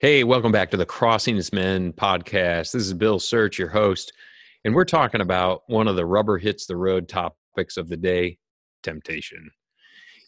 Hey, 0.00 0.24
welcome 0.24 0.50
back 0.50 0.70
to 0.70 0.78
the 0.78 0.86
Crossings 0.86 1.52
Men 1.52 1.92
podcast. 1.92 2.72
This 2.72 2.86
is 2.86 2.94
Bill 2.94 3.20
Search, 3.20 3.58
your 3.58 3.68
host, 3.68 4.14
and 4.64 4.74
we're 4.74 4.86
talking 4.86 5.20
about 5.20 5.64
one 5.66 5.86
of 5.88 5.96
the 5.96 6.06
rubber 6.06 6.38
hits 6.38 6.64
the 6.64 6.78
road 6.78 7.06
topics 7.06 7.76
of 7.76 7.90
the 7.90 7.98
day 7.98 8.38
temptation. 8.82 9.50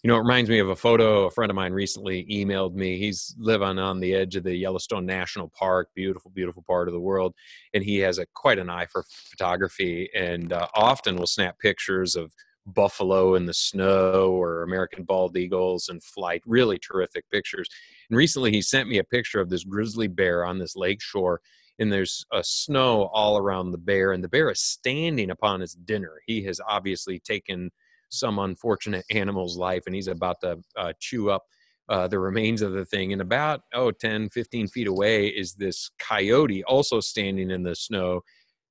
You 0.02 0.08
know, 0.08 0.16
it 0.16 0.24
reminds 0.24 0.50
me 0.50 0.58
of 0.58 0.68
a 0.68 0.76
photo 0.76 1.24
a 1.24 1.30
friend 1.30 1.48
of 1.48 1.56
mine 1.56 1.72
recently 1.72 2.26
emailed 2.26 2.74
me. 2.74 2.98
He's 2.98 3.34
living 3.38 3.78
on 3.78 3.98
the 3.98 4.12
edge 4.12 4.36
of 4.36 4.44
the 4.44 4.54
Yellowstone 4.54 5.06
National 5.06 5.50
Park, 5.58 5.88
beautiful, 5.94 6.30
beautiful 6.34 6.62
part 6.66 6.86
of 6.86 6.92
the 6.92 7.00
world, 7.00 7.34
and 7.72 7.82
he 7.82 7.96
has 8.00 8.18
a 8.18 8.26
quite 8.34 8.58
an 8.58 8.68
eye 8.68 8.84
for 8.84 9.06
photography, 9.08 10.10
and 10.14 10.52
uh, 10.52 10.68
often 10.74 11.16
will 11.16 11.26
snap 11.26 11.58
pictures 11.58 12.14
of 12.14 12.30
buffalo 12.66 13.34
in 13.34 13.46
the 13.46 13.54
snow 13.54 14.30
or 14.30 14.62
American 14.62 15.04
bald 15.04 15.36
eagles 15.36 15.88
in 15.88 16.00
flight. 16.00 16.42
Really 16.46 16.78
terrific 16.78 17.28
pictures. 17.30 17.68
And 18.08 18.16
recently 18.16 18.50
he 18.52 18.62
sent 18.62 18.88
me 18.88 18.98
a 18.98 19.04
picture 19.04 19.40
of 19.40 19.50
this 19.50 19.64
grizzly 19.64 20.08
bear 20.08 20.44
on 20.44 20.58
this 20.58 20.76
lake 20.76 21.00
shore. 21.00 21.40
And 21.78 21.92
there's 21.92 22.24
a 22.32 22.44
snow 22.44 23.10
all 23.12 23.38
around 23.38 23.72
the 23.72 23.78
bear, 23.78 24.12
and 24.12 24.22
the 24.22 24.28
bear 24.28 24.50
is 24.50 24.60
standing 24.60 25.30
upon 25.30 25.60
his 25.60 25.72
dinner. 25.72 26.20
He 26.26 26.44
has 26.44 26.60
obviously 26.68 27.18
taken 27.18 27.70
some 28.10 28.38
unfortunate 28.38 29.04
animal's 29.10 29.56
life, 29.56 29.84
and 29.86 29.94
he's 29.94 30.06
about 30.06 30.36
to 30.42 30.58
uh, 30.76 30.92
chew 31.00 31.30
up 31.30 31.44
uh, 31.88 32.06
the 32.06 32.18
remains 32.18 32.62
of 32.62 32.72
the 32.72 32.84
thing. 32.84 33.12
And 33.12 33.22
about, 33.22 33.62
oh, 33.74 33.90
10, 33.90 34.28
15 34.28 34.68
feet 34.68 34.86
away 34.86 35.28
is 35.28 35.54
this 35.54 35.90
coyote 35.98 36.62
also 36.64 37.00
standing 37.00 37.50
in 37.50 37.62
the 37.62 37.74
snow, 37.74 38.20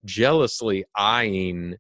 jealously 0.06 0.86
eyeing 0.96 1.76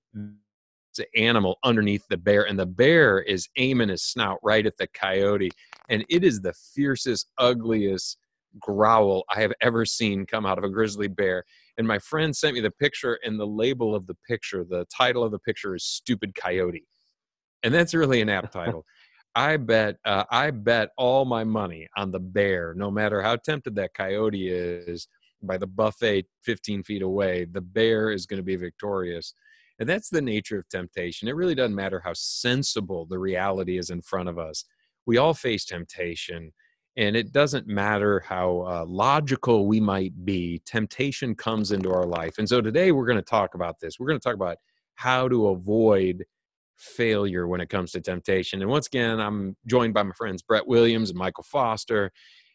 animal 1.15 1.57
underneath 1.63 2.07
the 2.09 2.17
bear, 2.17 2.43
and 2.43 2.59
the 2.59 2.65
bear 2.65 3.19
is 3.19 3.49
aiming 3.57 3.89
his 3.89 4.03
snout 4.03 4.39
right 4.43 4.65
at 4.65 4.77
the 4.77 4.87
coyote. 4.87 5.51
And 5.89 6.05
it 6.09 6.23
is 6.23 6.41
the 6.41 6.53
fiercest, 6.53 7.31
ugliest 7.37 8.17
growl 8.59 9.23
I 9.33 9.41
have 9.41 9.53
ever 9.61 9.85
seen 9.85 10.25
come 10.25 10.45
out 10.45 10.57
of 10.57 10.63
a 10.63 10.69
grizzly 10.69 11.07
bear. 11.07 11.43
And 11.77 11.87
my 11.87 11.99
friend 11.99 12.35
sent 12.35 12.55
me 12.55 12.61
the 12.61 12.71
picture, 12.71 13.19
and 13.23 13.39
the 13.39 13.47
label 13.47 13.95
of 13.95 14.07
the 14.07 14.17
picture, 14.27 14.63
the 14.63 14.85
title 14.95 15.23
of 15.23 15.31
the 15.31 15.39
picture 15.39 15.75
is 15.75 15.85
Stupid 15.85 16.35
Coyote. 16.35 16.85
And 17.63 17.73
that's 17.73 17.93
really 17.93 18.21
an 18.21 18.29
apt 18.29 18.53
title. 18.53 18.85
I 19.33 19.55
bet 19.57 19.95
uh, 20.03 20.25
I 20.29 20.51
bet 20.51 20.89
all 20.97 21.23
my 21.23 21.45
money 21.45 21.87
on 21.95 22.11
the 22.11 22.19
bear, 22.19 22.73
no 22.75 22.91
matter 22.91 23.21
how 23.21 23.37
tempted 23.37 23.75
that 23.75 23.93
coyote 23.93 24.49
is 24.49 25.07
by 25.43 25.57
the 25.57 25.67
buffet 25.67 26.25
15 26.43 26.83
feet 26.83 27.01
away, 27.01 27.45
the 27.45 27.61
bear 27.61 28.11
is 28.11 28.25
going 28.25 28.39
to 28.39 28.43
be 28.43 28.55
victorious. 28.55 29.33
And 29.81 29.89
that's 29.89 30.09
the 30.09 30.21
nature 30.21 30.59
of 30.59 30.69
temptation. 30.69 31.27
It 31.27 31.35
really 31.35 31.55
doesn't 31.55 31.75
matter 31.75 31.99
how 31.99 32.13
sensible 32.13 33.07
the 33.07 33.17
reality 33.17 33.79
is 33.79 33.89
in 33.89 33.99
front 33.99 34.29
of 34.29 34.37
us. 34.37 34.63
We 35.07 35.17
all 35.17 35.33
face 35.33 35.65
temptation, 35.65 36.53
and 36.97 37.15
it 37.15 37.31
doesn't 37.31 37.65
matter 37.65 38.19
how 38.19 38.59
uh, 38.59 38.85
logical 38.87 39.65
we 39.65 39.79
might 39.79 40.23
be, 40.23 40.61
temptation 40.67 41.33
comes 41.33 41.71
into 41.71 41.91
our 41.91 42.05
life. 42.05 42.37
And 42.37 42.47
so 42.47 42.61
today 42.61 42.91
we're 42.91 43.07
going 43.07 43.17
to 43.17 43.23
talk 43.23 43.55
about 43.55 43.79
this. 43.79 43.99
We're 43.99 44.05
going 44.05 44.19
to 44.19 44.23
talk 44.23 44.35
about 44.35 44.57
how 44.93 45.27
to 45.27 45.47
avoid 45.47 46.25
failure 46.77 47.47
when 47.47 47.59
it 47.59 47.69
comes 47.69 47.91
to 47.93 48.01
temptation. 48.01 48.61
And 48.61 48.69
once 48.69 48.85
again, 48.85 49.19
I'm 49.19 49.57
joined 49.65 49.95
by 49.95 50.03
my 50.03 50.13
friends 50.13 50.43
Brett 50.43 50.67
Williams 50.67 51.09
and 51.09 51.17
Michael 51.17 51.43
Foster. 51.43 52.11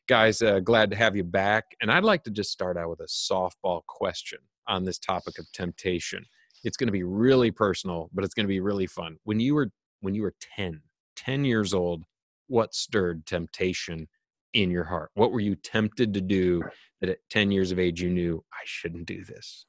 Guys, 0.07 0.43
uh, 0.43 0.61
glad 0.61 0.91
to 0.91 0.97
have 0.97 1.17
you 1.17 1.25
back. 1.25 1.65
And 1.83 1.91
I'd 1.91 2.05
like 2.05 2.23
to 2.23 2.31
just 2.31 2.53
start 2.53 2.77
out 2.77 2.89
with 2.89 3.01
a 3.01 3.09
softball 3.09 3.85
question 3.85 4.39
on 4.69 4.85
this 4.85 5.01
topic 5.01 5.41
of 5.41 5.51
temptation 5.51 6.25
it's 6.67 6.77
going 6.77 6.89
to 6.89 6.93
be 6.93 7.05
really 7.05 7.53
personal 7.53 8.11
but 8.13 8.25
it's 8.25 8.35
going 8.35 8.45
to 8.45 8.49
be 8.49 8.61
really 8.61 8.87
fun. 8.87 9.17
When 9.25 9.39
you 9.41 9.55
were 9.55 9.71
when 10.01 10.15
you 10.15 10.23
were 10.23 10.35
10 10.57 10.83
10 11.15 11.45
years 11.45 11.73
old 11.73 12.05
what 12.49 12.75
stirred 12.75 13.25
temptation 13.25 14.09
in 14.53 14.71
your 14.71 14.85
heart? 14.85 15.11
What 15.15 15.33
were 15.33 15.41
you 15.41 15.55
tempted 15.55 16.13
to 16.15 16.21
do 16.21 16.63
that 17.01 17.11
at 17.11 17.19
10 17.31 17.51
years 17.51 17.71
of 17.71 17.79
age 17.79 18.03
you 18.03 18.11
knew 18.11 18.45
i 18.53 18.63
shouldn't 18.65 19.07
do 19.07 19.25
this 19.25 19.65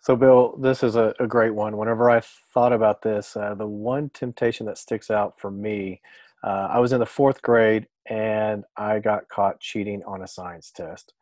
so 0.00 0.14
bill 0.14 0.56
this 0.60 0.82
is 0.82 0.94
a, 0.96 1.14
a 1.18 1.26
great 1.26 1.54
one. 1.54 1.76
Whenever 1.76 2.08
i 2.10 2.20
thought 2.54 2.72
about 2.72 3.02
this 3.02 3.36
uh, 3.36 3.54
the 3.54 3.66
one 3.66 4.08
temptation 4.10 4.66
that 4.66 4.78
sticks 4.78 5.10
out 5.10 5.40
for 5.40 5.50
me 5.50 6.00
uh, 6.44 6.68
i 6.70 6.78
was 6.78 6.92
in 6.92 7.00
the 7.00 7.06
fourth 7.06 7.42
grade 7.42 7.88
and 8.06 8.64
i 8.76 9.00
got 9.00 9.28
caught 9.28 9.58
cheating 9.58 10.02
on 10.04 10.22
a 10.22 10.28
science 10.28 10.70
test. 10.70 11.12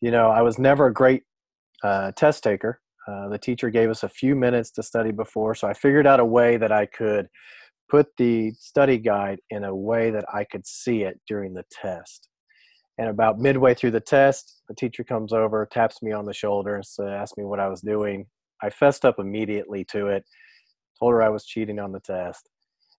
You 0.00 0.10
know 0.10 0.30
i 0.30 0.40
was 0.40 0.58
never 0.58 0.86
a 0.86 0.92
great 0.92 1.24
uh, 1.82 2.12
test 2.12 2.42
taker 2.42 2.80
uh, 3.10 3.28
the 3.28 3.38
teacher 3.38 3.70
gave 3.70 3.90
us 3.90 4.02
a 4.02 4.08
few 4.08 4.36
minutes 4.36 4.70
to 4.72 4.82
study 4.82 5.10
before, 5.10 5.54
so 5.54 5.68
I 5.68 5.74
figured 5.74 6.06
out 6.06 6.20
a 6.20 6.24
way 6.24 6.56
that 6.56 6.72
I 6.72 6.86
could 6.86 7.26
put 7.90 8.06
the 8.16 8.52
study 8.52 8.98
guide 8.98 9.40
in 9.50 9.64
a 9.64 9.74
way 9.74 10.10
that 10.10 10.24
I 10.32 10.44
could 10.44 10.66
see 10.66 11.02
it 11.02 11.20
during 11.26 11.54
the 11.54 11.64
test. 11.72 12.28
And 12.98 13.08
about 13.08 13.38
midway 13.38 13.74
through 13.74 13.92
the 13.92 14.00
test, 14.00 14.62
the 14.68 14.74
teacher 14.74 15.02
comes 15.02 15.32
over, 15.32 15.66
taps 15.70 16.02
me 16.02 16.12
on 16.12 16.26
the 16.26 16.32
shoulder, 16.32 16.76
and 16.76 16.86
so 16.86 17.06
asks 17.08 17.36
me 17.36 17.44
what 17.44 17.58
I 17.58 17.68
was 17.68 17.80
doing. 17.80 18.26
I 18.62 18.70
fessed 18.70 19.04
up 19.04 19.16
immediately 19.18 19.84
to 19.86 20.08
it, 20.08 20.24
told 20.98 21.12
her 21.12 21.22
I 21.22 21.30
was 21.30 21.46
cheating 21.46 21.80
on 21.80 21.92
the 21.92 22.00
test. 22.00 22.48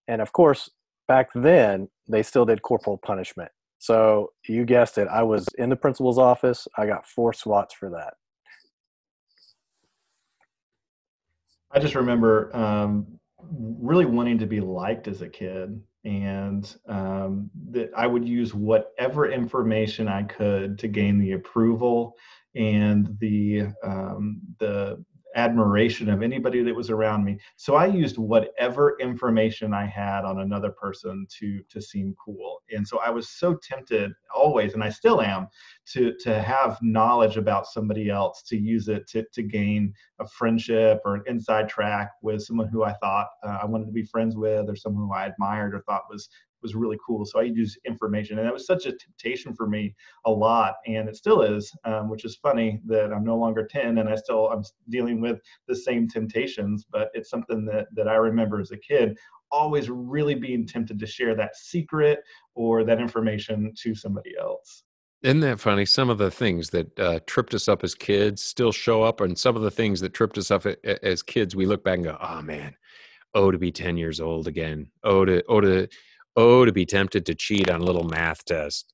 And 0.07 0.21
of 0.21 0.33
course, 0.33 0.69
back 1.07 1.29
then, 1.35 1.87
they 2.09 2.23
still 2.23 2.45
did 2.45 2.61
corporal 2.63 2.99
punishment. 3.05 3.51
So 3.77 4.31
you 4.47 4.65
guessed 4.65 4.97
it, 4.97 5.07
I 5.07 5.23
was 5.23 5.47
in 5.57 5.69
the 5.69 5.75
principal's 5.75 6.17
office. 6.17 6.67
I 6.77 6.85
got 6.85 7.07
four 7.07 7.33
swats 7.33 7.73
for 7.73 7.89
that. 7.91 8.13
I 11.73 11.79
just 11.79 11.95
remember 11.95 12.55
um, 12.55 13.07
really 13.49 14.05
wanting 14.05 14.37
to 14.39 14.45
be 14.45 14.59
liked 14.59 15.07
as 15.07 15.21
a 15.21 15.29
kid, 15.29 15.81
and 16.03 16.75
um, 16.87 17.49
that 17.69 17.91
I 17.95 18.07
would 18.07 18.27
use 18.27 18.53
whatever 18.53 19.31
information 19.31 20.07
I 20.07 20.23
could 20.23 20.79
to 20.79 20.87
gain 20.87 21.19
the 21.19 21.33
approval 21.33 22.15
and 22.55 23.17
the 23.19 23.67
um, 23.83 24.41
the 24.59 25.03
admiration 25.35 26.09
of 26.09 26.21
anybody 26.21 26.61
that 26.63 26.75
was 26.75 26.89
around 26.89 27.23
me. 27.23 27.39
So 27.55 27.75
I 27.75 27.85
used 27.85 28.17
whatever 28.17 28.97
information 28.99 29.73
I 29.73 29.85
had 29.85 30.25
on 30.25 30.39
another 30.39 30.71
person 30.71 31.25
to 31.39 31.61
to 31.69 31.81
seem 31.81 32.15
cool. 32.23 32.61
And 32.71 32.87
so 32.87 32.99
I 32.99 33.09
was 33.09 33.29
so 33.29 33.55
tempted 33.55 34.11
always, 34.33 34.73
and 34.73 34.83
I 34.83 34.89
still 34.89 35.21
am, 35.21 35.47
to 35.93 36.13
to 36.21 36.41
have 36.41 36.77
knowledge 36.81 37.37
about 37.37 37.67
somebody 37.67 38.09
else, 38.09 38.43
to 38.43 38.57
use 38.57 38.87
it 38.87 39.07
to 39.09 39.23
to 39.33 39.43
gain 39.43 39.93
a 40.19 40.27
friendship 40.27 41.01
or 41.05 41.15
an 41.15 41.23
inside 41.27 41.69
track 41.69 42.11
with 42.21 42.41
someone 42.41 42.67
who 42.67 42.83
I 42.83 42.93
thought 42.93 43.27
uh, 43.43 43.59
I 43.61 43.65
wanted 43.65 43.85
to 43.85 43.91
be 43.91 44.03
friends 44.03 44.35
with, 44.35 44.69
or 44.69 44.75
someone 44.75 45.07
who 45.07 45.13
I 45.13 45.25
admired 45.27 45.73
or 45.75 45.81
thought 45.81 46.03
was 46.09 46.29
was 46.61 46.75
really 46.75 46.97
cool. 47.05 47.25
So 47.25 47.39
I 47.39 47.43
use 47.43 47.77
information, 47.85 48.37
and 48.37 48.47
that 48.47 48.53
was 48.53 48.65
such 48.65 48.85
a 48.85 48.91
temptation 48.91 49.53
for 49.53 49.67
me 49.67 49.95
a 50.25 50.31
lot, 50.31 50.75
and 50.87 51.09
it 51.09 51.15
still 51.15 51.41
is, 51.41 51.73
um, 51.85 52.09
which 52.09 52.25
is 52.25 52.35
funny 52.35 52.81
that 52.85 53.11
I'm 53.11 53.23
no 53.23 53.37
longer 53.37 53.65
10 53.65 53.97
and 53.97 54.09
I 54.09 54.15
still 54.15 54.49
I'm 54.49 54.63
dealing 54.89 55.21
with 55.21 55.39
the 55.67 55.75
same 55.75 56.07
temptations. 56.07 56.85
But 56.91 57.09
it's 57.13 57.29
something 57.29 57.65
that 57.65 57.87
that 57.95 58.07
I 58.07 58.15
remember 58.15 58.59
as 58.59 58.71
a 58.71 58.77
kid, 58.77 59.17
always 59.51 59.89
really 59.89 60.35
being 60.35 60.65
tempted 60.65 60.99
to 60.99 61.07
share 61.07 61.35
that 61.35 61.55
secret 61.55 62.19
or 62.55 62.83
that 62.83 62.99
information 62.99 63.73
to 63.83 63.95
somebody 63.95 64.33
else. 64.39 64.83
Isn't 65.23 65.41
that 65.41 65.59
funny? 65.59 65.85
Some 65.85 66.09
of 66.09 66.17
the 66.17 66.31
things 66.31 66.71
that 66.71 66.99
uh, 66.99 67.19
tripped 67.27 67.53
us 67.53 67.67
up 67.67 67.83
as 67.83 67.93
kids 67.93 68.41
still 68.41 68.71
show 68.71 69.03
up, 69.03 69.21
and 69.21 69.37
some 69.37 69.55
of 69.55 69.61
the 69.61 69.69
things 69.69 69.99
that 70.01 70.13
tripped 70.13 70.37
us 70.37 70.49
up 70.49 70.65
as 71.03 71.21
kids, 71.21 71.55
we 71.55 71.67
look 71.67 71.83
back 71.83 71.95
and 71.95 72.05
go, 72.05 72.17
"Oh 72.19 72.41
man, 72.41 72.75
oh 73.35 73.51
to 73.51 73.59
be 73.59 73.71
ten 73.71 73.97
years 73.97 74.19
old 74.19 74.47
again. 74.47 74.87
Oh 75.03 75.23
to 75.25 75.43
oh 75.47 75.61
to 75.61 75.87
Oh, 76.35 76.63
to 76.63 76.71
be 76.71 76.85
tempted 76.85 77.25
to 77.25 77.35
cheat 77.35 77.69
on 77.69 77.81
a 77.81 77.83
little 77.83 78.05
math 78.05 78.45
test. 78.45 78.93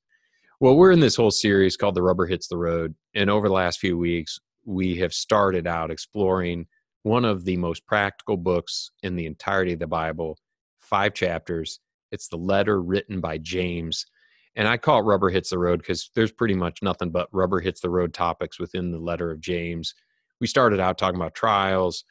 Well, 0.60 0.76
we're 0.76 0.92
in 0.92 1.00
this 1.00 1.16
whole 1.16 1.30
series 1.30 1.78
called 1.78 1.94
The 1.94 2.02
Rubber 2.02 2.26
Hits 2.26 2.48
the 2.48 2.58
Road. 2.58 2.96
And 3.14 3.30
over 3.30 3.48
the 3.48 3.54
last 3.54 3.80
few 3.80 3.96
weeks, 3.96 4.40
we 4.66 4.96
have 4.98 5.14
started 5.14 5.68
out 5.68 5.92
exploring 5.92 6.66
one 7.04 7.26
of 7.26 7.46
the 7.46 7.58
most 7.58 7.86
practical 7.86 8.38
books 8.38 8.90
in 9.04 9.16
the 9.16 9.28
entirety 9.28 9.74
of 9.74 9.80
the 9.80 9.88
Bible, 9.88 10.40
five 10.80 11.14
chapters. 11.14 11.80
It's 12.12 12.28
the 12.28 12.38
letter 12.38 12.82
written 12.82 13.22
by 13.22 13.38
James. 13.38 14.08
And 14.56 14.68
I 14.68 14.78
call 14.78 15.00
it 15.02 15.04
Rubber 15.04 15.30
Hits 15.30 15.52
the 15.52 15.60
Road 15.60 15.78
because 15.78 16.10
there's 16.16 16.32
pretty 16.32 16.56
much 16.56 16.82
nothing 16.82 17.12
but 17.12 17.30
rubber 17.32 17.60
hits 17.60 17.82
the 17.82 17.92
road 17.92 18.16
topics 18.16 18.60
within 18.60 18.92
the 18.92 18.98
letter 18.98 19.30
of 19.30 19.40
James. 19.40 19.94
We 20.42 20.48
started 20.48 20.80
out 20.80 20.98
talking 20.98 21.20
about 21.20 21.36
trials. 21.36 22.04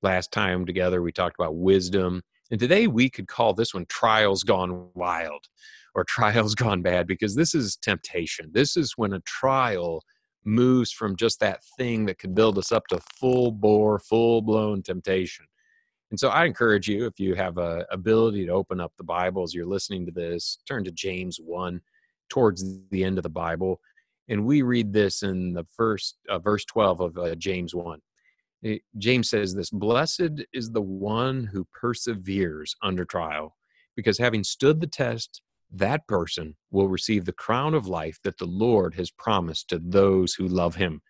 Last 0.00 0.30
time 0.30 0.64
together, 0.64 1.02
we 1.02 1.10
talked 1.10 1.38
about 1.38 1.56
wisdom. 1.56 2.22
And 2.50 2.58
today 2.58 2.86
we 2.86 3.08
could 3.08 3.28
call 3.28 3.54
this 3.54 3.74
one 3.74 3.86
trials 3.86 4.42
gone 4.42 4.88
wild 4.94 5.46
or 5.94 6.04
trials 6.04 6.54
gone 6.56 6.82
bad 6.82 7.06
because 7.06 7.34
this 7.34 7.54
is 7.54 7.76
temptation. 7.76 8.50
This 8.52 8.76
is 8.76 8.94
when 8.96 9.12
a 9.12 9.20
trial 9.20 10.02
moves 10.44 10.90
from 10.90 11.16
just 11.16 11.38
that 11.40 11.60
thing 11.78 12.06
that 12.06 12.18
could 12.18 12.34
build 12.34 12.58
us 12.58 12.72
up 12.72 12.86
to 12.88 13.00
full 13.18 13.52
bore, 13.52 13.98
full 13.98 14.42
blown 14.42 14.82
temptation. 14.82 15.46
And 16.10 16.18
so 16.18 16.28
I 16.28 16.44
encourage 16.44 16.88
you, 16.88 17.06
if 17.06 17.20
you 17.20 17.34
have 17.36 17.58
a 17.58 17.86
ability 17.90 18.46
to 18.46 18.52
open 18.52 18.80
up 18.80 18.92
the 18.96 19.04
Bible 19.04 19.44
as 19.44 19.54
you're 19.54 19.66
listening 19.66 20.06
to 20.06 20.12
this, 20.12 20.58
turn 20.66 20.82
to 20.84 20.90
James 20.90 21.38
1 21.38 21.80
towards 22.28 22.64
the 22.90 23.04
end 23.04 23.18
of 23.18 23.22
the 23.22 23.28
Bible. 23.28 23.80
And 24.28 24.44
we 24.44 24.62
read 24.62 24.92
this 24.92 25.22
in 25.22 25.52
the 25.52 25.64
first 25.76 26.16
uh, 26.28 26.38
verse 26.38 26.64
12 26.64 27.00
of 27.00 27.18
uh, 27.18 27.34
James 27.36 27.74
1. 27.74 28.00
Eh, 28.64 28.78
James 28.98 29.30
says 29.30 29.54
this 29.54 29.70
Blessed 29.70 30.44
is 30.52 30.70
the 30.70 30.82
one 30.82 31.44
who 31.44 31.66
perseveres 31.72 32.74
under 32.82 33.04
trial, 33.04 33.56
because 33.96 34.18
having 34.18 34.44
stood 34.44 34.80
the 34.80 34.86
test, 34.86 35.42
that 35.72 36.06
person 36.06 36.56
will 36.70 36.88
receive 36.88 37.24
the 37.24 37.32
crown 37.32 37.74
of 37.74 37.86
life 37.86 38.18
that 38.24 38.38
the 38.38 38.46
Lord 38.46 38.94
has 38.94 39.10
promised 39.10 39.68
to 39.68 39.78
those 39.78 40.34
who 40.34 40.48
love 40.48 40.74
him. 40.74 41.00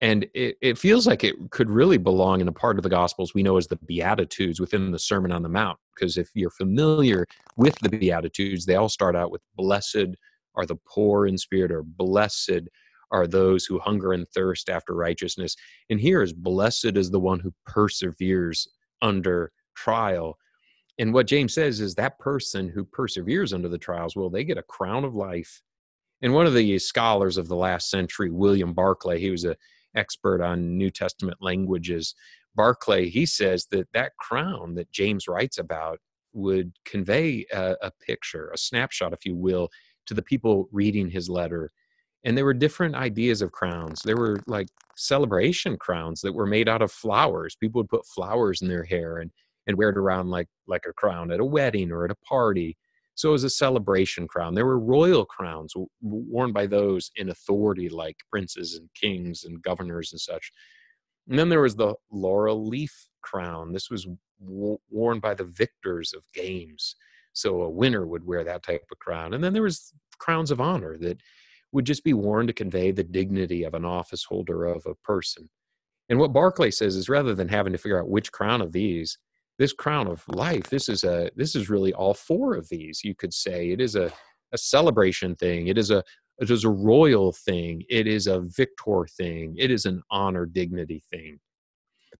And 0.00 0.26
it, 0.34 0.56
it, 0.60 0.78
feels 0.78 1.06
like 1.06 1.24
it 1.24 1.34
could 1.50 1.70
really 1.70 1.96
belong 1.96 2.40
in 2.40 2.48
a 2.48 2.52
part 2.52 2.78
of 2.78 2.82
the 2.82 2.88
Gospels 2.88 3.32
we 3.32 3.42
know 3.42 3.56
as 3.56 3.68
the 3.68 3.78
Beatitudes 3.86 4.60
within 4.60 4.90
the 4.90 4.98
Sermon 4.98 5.32
on 5.32 5.42
the 5.42 5.48
Mount. 5.48 5.78
Because 5.94 6.18
if 6.18 6.28
you're 6.34 6.50
familiar 6.50 7.26
with 7.56 7.74
the 7.80 7.88
Beatitudes, 7.88 8.66
they 8.66 8.74
all 8.74 8.88
start 8.88 9.16
out 9.16 9.30
with 9.30 9.40
Blessed 9.56 10.16
are 10.56 10.66
the 10.66 10.78
poor 10.86 11.26
in 11.26 11.38
spirit, 11.38 11.72
or 11.72 11.82
Blessed 11.82 12.68
are 13.14 13.26
those 13.26 13.64
who 13.64 13.78
hunger 13.78 14.12
and 14.12 14.28
thirst 14.28 14.68
after 14.68 14.94
righteousness. 14.94 15.56
And 15.88 16.00
here 16.00 16.22
is 16.22 16.32
Blessed 16.32 16.96
is 16.96 17.10
the 17.10 17.20
one 17.20 17.40
who 17.40 17.54
perseveres 17.64 18.68
under 19.00 19.52
trial. 19.76 20.36
And 20.98 21.14
what 21.14 21.26
James 21.26 21.54
says 21.54 21.80
is 21.80 21.94
that 21.94 22.18
person 22.18 22.68
who 22.68 22.84
perseveres 22.84 23.52
under 23.52 23.68
the 23.68 23.78
trials, 23.78 24.14
well, 24.14 24.30
they 24.30 24.44
get 24.44 24.58
a 24.58 24.62
crown 24.62 25.04
of 25.04 25.14
life. 25.14 25.62
And 26.22 26.34
one 26.34 26.46
of 26.46 26.54
the 26.54 26.78
scholars 26.78 27.38
of 27.38 27.48
the 27.48 27.56
last 27.56 27.90
century, 27.90 28.30
William 28.30 28.72
Barclay, 28.74 29.20
he 29.20 29.30
was 29.30 29.44
a 29.44 29.56
expert 29.94 30.42
on 30.42 30.76
New 30.76 30.90
Testament 30.90 31.38
languages, 31.40 32.14
Barclay, 32.54 33.08
he 33.08 33.26
says 33.26 33.66
that 33.70 33.88
that 33.92 34.16
crown 34.16 34.74
that 34.74 34.92
James 34.92 35.26
writes 35.26 35.58
about 35.58 35.98
would 36.32 36.72
convey 36.84 37.46
a, 37.52 37.76
a, 37.82 37.90
picture, 38.04 38.50
a 38.52 38.58
snapshot, 38.58 39.12
if 39.12 39.24
you 39.24 39.34
will, 39.34 39.68
to 40.06 40.14
the 40.14 40.22
people 40.22 40.68
reading 40.72 41.10
his 41.10 41.28
letter. 41.28 41.70
And 42.24 42.36
there 42.36 42.44
were 42.44 42.54
different 42.54 42.94
ideas 42.94 43.42
of 43.42 43.52
crowns. 43.52 44.00
There 44.02 44.16
were 44.16 44.40
like 44.46 44.68
celebration 44.96 45.76
crowns 45.76 46.20
that 46.22 46.32
were 46.32 46.46
made 46.46 46.68
out 46.68 46.82
of 46.82 46.90
flowers. 46.90 47.56
People 47.56 47.80
would 47.80 47.90
put 47.90 48.06
flowers 48.06 48.62
in 48.62 48.68
their 48.68 48.84
hair 48.84 49.18
and, 49.18 49.30
and 49.66 49.76
wear 49.76 49.90
it 49.90 49.98
around 49.98 50.30
like, 50.30 50.48
like 50.66 50.84
a 50.88 50.92
crown 50.92 51.30
at 51.30 51.40
a 51.40 51.44
wedding 51.44 51.92
or 51.92 52.04
at 52.04 52.10
a 52.10 52.16
party. 52.26 52.76
So 53.14 53.28
it 53.28 53.32
was 53.32 53.44
a 53.44 53.50
celebration 53.50 54.26
crown. 54.26 54.54
There 54.54 54.66
were 54.66 54.78
royal 54.78 55.24
crowns 55.24 55.74
worn 56.00 56.52
by 56.52 56.66
those 56.66 57.10
in 57.16 57.28
authority, 57.28 57.88
like 57.88 58.16
princes 58.30 58.74
and 58.74 58.88
kings 59.00 59.44
and 59.44 59.62
governors 59.62 60.12
and 60.12 60.20
such. 60.20 60.50
And 61.28 61.38
then 61.38 61.48
there 61.48 61.60
was 61.60 61.76
the 61.76 61.94
laurel 62.10 62.66
leaf 62.66 63.08
crown. 63.22 63.72
This 63.72 63.90
was 63.90 64.06
worn 64.40 65.20
by 65.20 65.34
the 65.34 65.44
victors 65.44 66.12
of 66.12 66.24
games. 66.32 66.96
So 67.34 67.62
a 67.62 67.70
winner 67.70 68.06
would 68.06 68.26
wear 68.26 68.44
that 68.44 68.62
type 68.62 68.84
of 68.90 68.98
crown. 68.98 69.34
And 69.34 69.42
then 69.42 69.52
there 69.52 69.62
was 69.62 69.92
crowns 70.18 70.50
of 70.50 70.60
honor 70.60 70.96
that 70.98 71.20
would 71.74 71.84
just 71.84 72.04
be 72.04 72.14
worn 72.14 72.46
to 72.46 72.52
convey 72.52 72.92
the 72.92 73.02
dignity 73.02 73.64
of 73.64 73.74
an 73.74 73.84
office 73.84 74.24
holder 74.24 74.64
of 74.64 74.86
a 74.86 74.94
person. 74.94 75.50
And 76.08 76.18
what 76.18 76.32
Barclay 76.32 76.70
says 76.70 76.94
is 76.94 77.08
rather 77.08 77.34
than 77.34 77.48
having 77.48 77.72
to 77.72 77.78
figure 77.78 78.00
out 78.00 78.08
which 78.08 78.32
crown 78.32 78.62
of 78.62 78.72
these 78.72 79.18
this 79.58 79.72
crown 79.72 80.08
of 80.08 80.24
life 80.28 80.64
this 80.64 80.88
is 80.88 81.04
a 81.04 81.30
this 81.36 81.54
is 81.54 81.70
really 81.70 81.92
all 81.92 82.12
four 82.12 82.54
of 82.54 82.68
these 82.68 83.02
you 83.04 83.14
could 83.14 83.34
say. 83.34 83.70
It 83.70 83.80
is 83.80 83.96
a 83.96 84.12
a 84.52 84.58
celebration 84.58 85.34
thing. 85.34 85.66
It 85.66 85.76
is 85.76 85.90
a 85.90 86.02
it 86.38 86.50
is 86.50 86.64
a 86.64 86.70
royal 86.70 87.32
thing. 87.32 87.82
It 87.88 88.06
is 88.06 88.26
a 88.26 88.40
victor 88.40 89.06
thing. 89.16 89.56
It 89.58 89.70
is 89.70 89.84
an 89.84 90.02
honor 90.10 90.46
dignity 90.46 91.02
thing. 91.10 91.38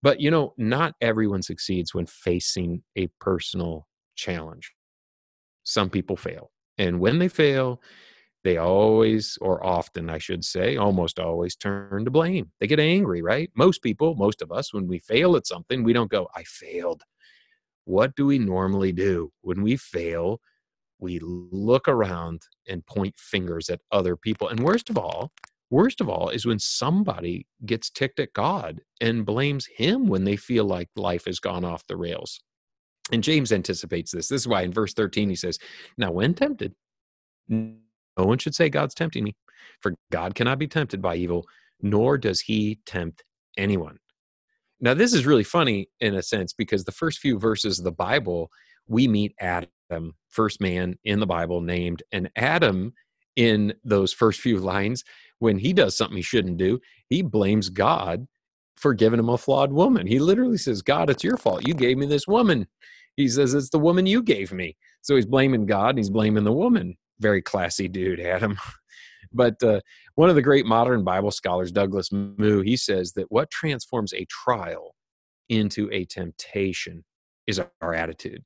But 0.03 0.21
you 0.21 0.31
know 0.31 0.55
not 0.59 0.95
everyone 1.01 1.43
succeeds 1.43 1.95
when 1.95 2.07
facing 2.07 2.83
a 2.97 3.09
personal 3.21 3.87
challenge. 4.17 4.73
Some 5.63 5.91
people 5.91 6.17
fail. 6.17 6.51
And 6.77 6.99
when 6.99 7.19
they 7.21 7.29
fail 7.29 7.81
they 8.45 8.59
always 8.59 9.37
or 9.41 9.65
often 9.65 10.09
i 10.09 10.19
should 10.19 10.45
say 10.45 10.77
almost 10.77 11.19
always 11.19 11.57
turn 11.57 12.05
to 12.05 12.11
blame 12.11 12.51
they 12.61 12.67
get 12.67 12.79
angry 12.79 13.23
right 13.23 13.51
most 13.57 13.83
people 13.83 14.15
most 14.15 14.43
of 14.43 14.53
us 14.53 14.73
when 14.73 14.87
we 14.87 14.99
fail 14.99 15.35
at 15.37 15.47
something 15.47 15.83
we 15.83 15.93
don't 15.93 16.11
go 16.11 16.29
i 16.37 16.43
failed 16.45 17.03
what 17.85 18.17
do 18.17 18.27
we 18.27 18.39
normally 18.39 18.93
do 18.93 19.33
when 19.43 19.63
we 19.63 19.77
fail? 19.77 20.41
We 20.99 21.21
look 21.23 21.87
around 21.87 22.43
and 22.69 22.87
point 22.87 23.19
fingers 23.19 23.69
at 23.69 23.81
other 23.93 24.17
people. 24.17 24.49
And 24.49 24.61
worst 24.61 24.89
of 24.89 24.97
all, 24.97 25.33
worst 25.71 26.01
of 26.01 26.09
all 26.09 26.31
is 26.31 26.47
when 26.47 26.59
somebody 26.59 27.47
gets 27.67 27.91
ticked 27.91 28.21
at 28.21 28.33
God 28.33 28.81
and 29.01 29.27
blames 29.27 29.67
him 29.67 30.07
when 30.07 30.25
they 30.25 30.37
feel 30.37 30.65
like 30.65 30.89
life 30.97 31.27
has 31.27 31.41
gone 31.41 31.65
off 31.65 31.87
the 31.87 31.97
rails. 31.97 32.41
And 33.13 33.23
James 33.23 33.53
anticipates 33.53 34.13
this. 34.13 34.29
This 34.29 34.43
is 34.43 34.49
why 34.49 34.63
in 34.63 34.73
verse 34.73 34.95
13 34.95 35.29
he 35.29 35.37
says, 35.37 35.59
Now, 35.99 36.11
when 36.11 36.33
tempted, 36.33 36.75
no 38.19 38.25
one 38.25 38.39
should 38.39 38.55
say, 38.55 38.69
God's 38.69 38.95
tempting 38.95 39.25
me, 39.25 39.35
for 39.81 39.95
God 40.11 40.35
cannot 40.35 40.59
be 40.59 40.67
tempted 40.67 41.03
by 41.03 41.17
evil, 41.17 41.47
nor 41.81 42.19
does 42.19 42.41
he 42.41 42.81
tempt 42.87 43.25
anyone. 43.57 43.99
Now, 44.81 44.95
this 44.95 45.15
is 45.15 45.27
really 45.27 45.45
funny 45.45 45.89
in 46.01 46.15
a 46.15 46.23
sense 46.23 46.53
because 46.53 46.85
the 46.85 46.93
first 46.93 47.19
few 47.19 47.39
verses 47.39 47.79
of 47.79 47.85
the 47.85 47.93
Bible, 47.93 48.51
we 48.87 49.09
meet 49.09 49.35
Adam, 49.41 50.15
first 50.29 50.61
man 50.61 50.97
in 51.05 51.21
the 51.21 51.27
Bible 51.27 51.61
named, 51.61 52.03
and 52.13 52.31
Adam 52.37 52.93
in 53.37 53.75
those 53.85 54.13
first 54.13 54.41
few 54.41 54.59
lines, 54.59 55.05
when 55.39 55.59
he 55.59 55.73
does 55.73 55.97
something 55.97 56.17
he 56.17 56.23
shouldn't 56.23 56.57
do, 56.57 56.81
he 57.09 57.23
blames 57.23 57.69
God 57.69 58.27
for 58.77 58.95
giving 58.95 59.19
him 59.19 59.29
a 59.29 59.39
flawed 59.39 59.73
woman. 59.73 60.07
He 60.07 60.19
literally 60.19 60.59
says, 60.59 60.83
God, 60.83 61.11
it's 61.11 61.25
your 61.25 61.37
fault. 61.37 61.67
You 61.67 61.75
gave 61.75 61.97
me 61.97 62.07
this 62.07 62.27
woman. 62.27 62.67
He 63.17 63.29
says, 63.29 63.55
It's 63.55 63.71
the 63.71 63.79
woman 63.79 64.07
you 64.07 64.23
gave 64.23 64.53
me. 64.53 64.77
So 65.03 65.17
he's 65.17 65.27
blaming 65.27 65.67
God 65.67 65.91
and 65.91 65.99
he's 65.99 66.11
blaming 66.11 66.45
the 66.45 66.53
woman. 66.53 66.97
Very 67.21 67.43
classy 67.43 67.89
dude, 67.89 68.21
Adam. 68.21 68.59
But 69.35 69.61
uh, 69.63 69.81
one 70.15 70.29
of 70.29 70.37
the 70.37 70.43
great 70.43 70.65
modern 70.65 71.03
Bible 71.03 71.33
scholars, 71.33 71.73
Douglas 71.73 72.13
Moo, 72.13 72.61
he 72.61 72.77
says 72.77 73.13
that 73.15 73.31
what 73.31 73.51
transforms 73.51 74.15
a 74.15 74.27
trial 74.27 74.95
into 75.49 75.91
a 75.93 76.05
temptation 76.05 77.05
is 77.47 77.61
our 77.83 77.95
attitude. 77.95 78.43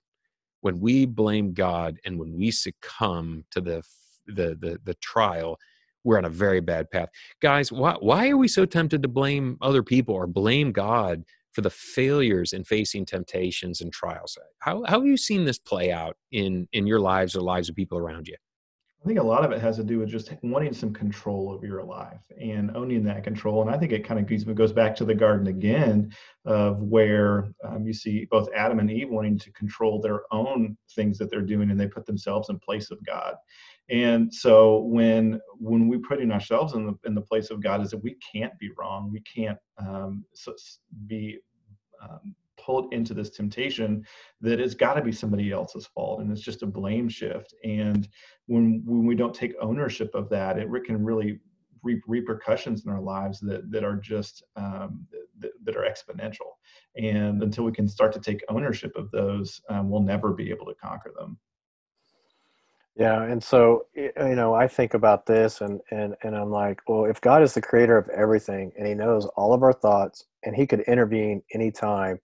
When 0.63 0.81
we 0.81 1.07
blame 1.07 1.53
God 1.53 1.99
and 2.05 2.19
when 2.19 2.33
we 2.33 2.51
succumb 2.51 3.45
to 3.53 3.61
the 3.61 3.83
the 4.27 4.57
the, 4.61 4.81
the 4.85 4.95
trial, 4.95 5.59
we're 6.05 6.19
on 6.19 6.25
a 6.25 6.31
very 6.31 6.61
bad 6.61 6.91
path. 6.91 7.09
Guys, 7.41 7.71
why 7.71 7.97
why 8.01 8.29
are 8.29 8.37
we 8.37 8.49
so 8.49 8.65
tempted 8.65 9.03
to 9.03 9.09
blame 9.09 9.57
other 9.61 9.83
people 9.83 10.15
or 10.15 10.27
blame 10.27 10.73
God 10.73 11.23
for 11.53 11.61
the 11.61 11.71
failures 11.71 12.53
in 12.53 12.65
facing 12.65 13.07
temptations 13.07 13.81
and 13.81 13.93
trials? 13.93 14.37
How 14.61 14.83
how 14.85 15.01
have 15.01 15.07
you 15.07 15.17
seen 15.17 15.45
this 15.45 15.59
play 15.59 15.93
out 15.93 16.17
in 16.33 16.67
in 16.73 16.87
your 16.87 17.01
lives 17.01 17.37
or 17.37 17.41
lives 17.41 17.69
of 17.69 17.77
people 17.77 17.99
around 17.99 18.27
you? 18.27 18.37
I 19.01 19.07
think 19.07 19.21
a 19.21 19.23
lot 19.23 19.45
of 19.45 19.53
it 19.53 19.61
has 19.61 19.77
to 19.77 19.85
do 19.85 20.01
with 20.01 20.09
just 20.09 20.33
wanting 20.43 20.73
some 20.73 20.93
control 20.93 21.51
over 21.51 21.65
your 21.65 21.85
life 21.85 22.21
and 22.41 22.77
owning 22.77 23.05
that 23.05 23.23
control. 23.23 23.63
And 23.63 23.71
I 23.71 23.79
think 23.79 23.93
it 23.93 24.05
kind 24.05 24.19
of 24.19 24.57
goes 24.57 24.73
back 24.73 24.97
to 24.97 25.05
the 25.05 25.15
garden 25.15 25.47
again, 25.47 26.13
of 26.45 26.83
where 26.83 27.53
um, 27.65 27.87
you 27.87 27.93
see 27.93 28.27
both 28.29 28.49
Adam 28.57 28.81
and 28.81 28.91
Eve 28.91 29.09
wanting 29.09 29.39
to 29.39 29.53
control 29.53 30.01
their 30.01 30.23
own 30.33 30.77
things 30.97 31.17
that 31.19 31.31
they're 31.31 31.43
doing, 31.43 31.71
and 31.71 31.79
they 31.79 31.87
put 31.87 32.07
themselves 32.07 32.49
in 32.49 32.59
place 32.59 32.91
of 32.91 32.99
God. 33.07 33.37
And 33.89 34.35
so 34.35 34.81
when 34.81 35.41
when 35.59 35.87
we 35.87 35.99
putting 35.99 36.33
ourselves 36.33 36.75
in 36.75 36.85
the 36.85 36.95
in 37.05 37.15
the 37.15 37.21
place 37.21 37.51
of 37.51 37.63
God, 37.63 37.81
is 37.81 37.91
that 37.91 38.03
we 38.03 38.17
can't 38.33 38.59
be 38.59 38.71
wrong, 38.77 39.13
we 39.13 39.21
can't 39.21 39.59
um, 39.79 40.25
be 41.07 41.39
um, 42.03 42.35
pulled 42.69 42.93
into 42.93 43.15
this 43.15 43.31
temptation 43.31 44.05
that 44.43 44.61
it's 44.61 44.75
got 44.75 44.93
to 44.93 45.01
be 45.01 45.11
somebody 45.11 45.51
else's 45.51 45.87
fault 45.87 46.21
and 46.21 46.31
it's 46.31 46.43
just 46.43 46.63
a 46.63 46.67
blame 46.67 47.09
shift. 47.09 47.55
And 47.65 48.07
when 48.45 48.83
when 48.85 49.07
we 49.07 49.15
don't 49.15 49.35
take 49.35 49.55
ownership 49.63 50.15
of 50.15 50.29
that 50.29 50.59
it 50.59 50.69
can 50.85 51.03
really 51.03 51.41
reap 51.83 52.03
repercussions 52.07 52.85
in 52.85 52.93
our 52.93 53.01
lives 53.01 53.41
that 53.41 53.71
that 53.73 53.85
are 53.85 53.97
just 53.97 54.43
um, 54.57 55.07
that, 55.39 55.53
that, 55.65 55.77
are 55.77 55.89
exponential. 55.91 56.51
And 56.97 57.43
until 57.43 57.65
we 57.65 57.73
can 57.73 57.89
start 57.89 58.13
to 58.13 58.21
take 58.21 58.45
ownership 58.51 58.93
of 58.97 59.11
those 59.13 59.63
um, 59.71 59.89
we'll 59.89 60.03
never 60.03 60.35
be 60.35 60.51
able 60.51 60.67
to 60.67 60.75
conquer 60.75 61.15
them. 61.19 61.39
Yeah 62.97 63.23
and 63.23 63.43
so 63.43 63.87
you 63.95 64.13
know 64.41 64.53
i 64.55 64.69
think 64.69 64.93
about 64.93 65.25
this 65.25 65.63
and 65.63 65.81
and 65.91 66.17
and 66.23 66.37
i'm 66.37 66.51
like 66.51 66.81
well 66.89 67.05
if 67.05 67.21
god 67.21 67.43
is 67.43 67.55
the 67.55 67.63
creator 67.63 67.97
of 67.97 68.09
everything 68.09 68.73
and 68.77 68.87
he 68.89 68.95
knows 68.95 69.25
all 69.37 69.55
of 69.55 69.63
our 69.63 69.73
thoughts 69.73 70.25
and 70.43 70.57
he 70.57 70.67
could 70.67 70.81
intervene 70.81 71.41
anytime 71.55 72.19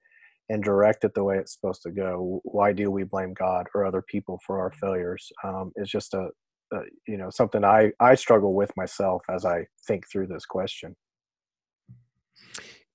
and 0.49 0.63
direct 0.63 1.05
it 1.05 1.15
the 1.15 1.25
way 1.25 1.39
it's 1.39 1.55
supposed 1.55 1.83
to 1.83 1.91
go. 1.91 2.41
Why 2.45 2.73
do 2.73 2.91
we 2.91 3.05
blame 3.05 3.35
God 3.35 3.67
or 3.75 3.85
other 3.85 4.03
people 4.03 4.41
for 4.47 4.61
our 4.61 4.73
failures? 4.73 5.31
Um, 5.43 5.73
it's 5.77 5.91
just 5.91 6.15
a, 6.15 6.29
a, 6.73 6.81
you 7.07 7.17
know 7.17 7.31
something 7.31 7.65
I 7.65 7.93
I 8.01 8.15
struggle 8.15 8.55
with 8.55 8.71
myself 8.77 9.23
as 9.31 9.45
I 9.45 9.67
think 9.87 10.05
through 10.11 10.29
this 10.29 10.47
question. 10.47 10.97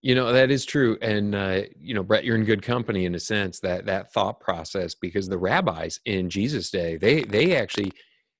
You 0.01 0.15
know 0.15 0.31
that 0.31 0.51
is 0.51 0.65
true, 0.65 0.97
and 1.01 1.35
uh, 1.35 1.61
you 1.77 1.93
know 1.93 2.03
Brett, 2.03 2.23
you're 2.23 2.37
in 2.37 2.45
good 2.45 2.61
company 2.61 3.05
in 3.05 3.15
a 3.15 3.19
sense 3.19 3.59
that 3.61 3.85
that 3.87 4.13
thought 4.13 4.39
process 4.39 4.95
because 4.95 5.27
the 5.27 5.37
rabbis 5.37 5.99
in 6.05 6.29
Jesus' 6.29 6.69
day 6.69 6.97
they 6.97 7.23
they 7.23 7.55
actually 7.55 7.91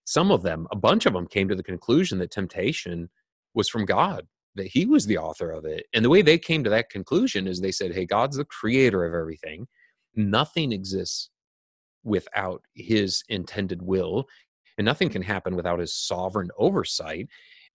some 0.06 0.32
of 0.32 0.42
them 0.42 0.68
a 0.72 0.76
bunch 0.76 1.06
of 1.06 1.14
them 1.14 1.28
came 1.28 1.50
to 1.50 1.56
the 1.56 1.64
conclusion 1.64 2.20
that 2.20 2.32
temptation 2.32 3.10
was 3.54 3.70
from 3.70 3.86
God 3.86 4.28
that 4.56 4.68
he 4.68 4.86
was 4.86 5.06
the 5.06 5.18
author 5.18 5.52
of 5.52 5.66
it. 5.66 5.86
And 5.94 6.04
the 6.04 6.10
way 6.10 6.22
they 6.22 6.38
came 6.38 6.64
to 6.64 6.70
that 6.72 6.90
conclusion 6.90 7.48
is 7.48 7.62
they 7.62 7.72
said, 7.72 7.94
hey, 7.94 8.06
God's 8.06 8.38
the 8.38 8.46
creator 8.46 9.06
of 9.06 9.14
everything. 9.14 9.68
Nothing 10.16 10.72
exists 10.72 11.30
without 12.04 12.64
his 12.74 13.24
intended 13.30 13.82
will, 13.82 14.26
and 14.78 14.86
nothing 14.86 15.10
can 15.10 15.22
happen 15.22 15.56
without 15.56 15.80
his 15.80 15.94
sovereign 15.94 16.50
oversight. 16.58 17.28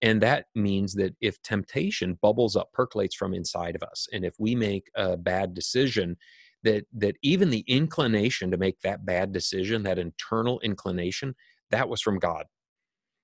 And 0.03 0.21
that 0.23 0.47
means 0.55 0.95
that 0.95 1.15
if 1.21 1.41
temptation 1.43 2.19
bubbles 2.21 2.57
up, 2.57 2.73
percolates 2.73 3.15
from 3.15 3.35
inside 3.35 3.77
of 3.77 3.83
us, 3.83 4.09
and 4.13 4.25
if 4.25 4.35
we 4.39 4.55
make 4.55 4.91
a 4.97 5.17
bad 5.17 5.55
decision, 5.55 6.17
that 6.63 6.85
that 6.95 7.17
even 7.23 7.51
the 7.51 7.65
inclination 7.69 8.51
to 8.51 8.57
make 8.57 8.81
that 8.81 9.07
bad 9.07 9.33
decision, 9.33 9.83
that 9.85 9.99
internal 9.99 10.61
inclination, 10.61 11.35
that 11.71 11.89
was 11.89 12.01
from 12.01 12.19
God. 12.19 12.47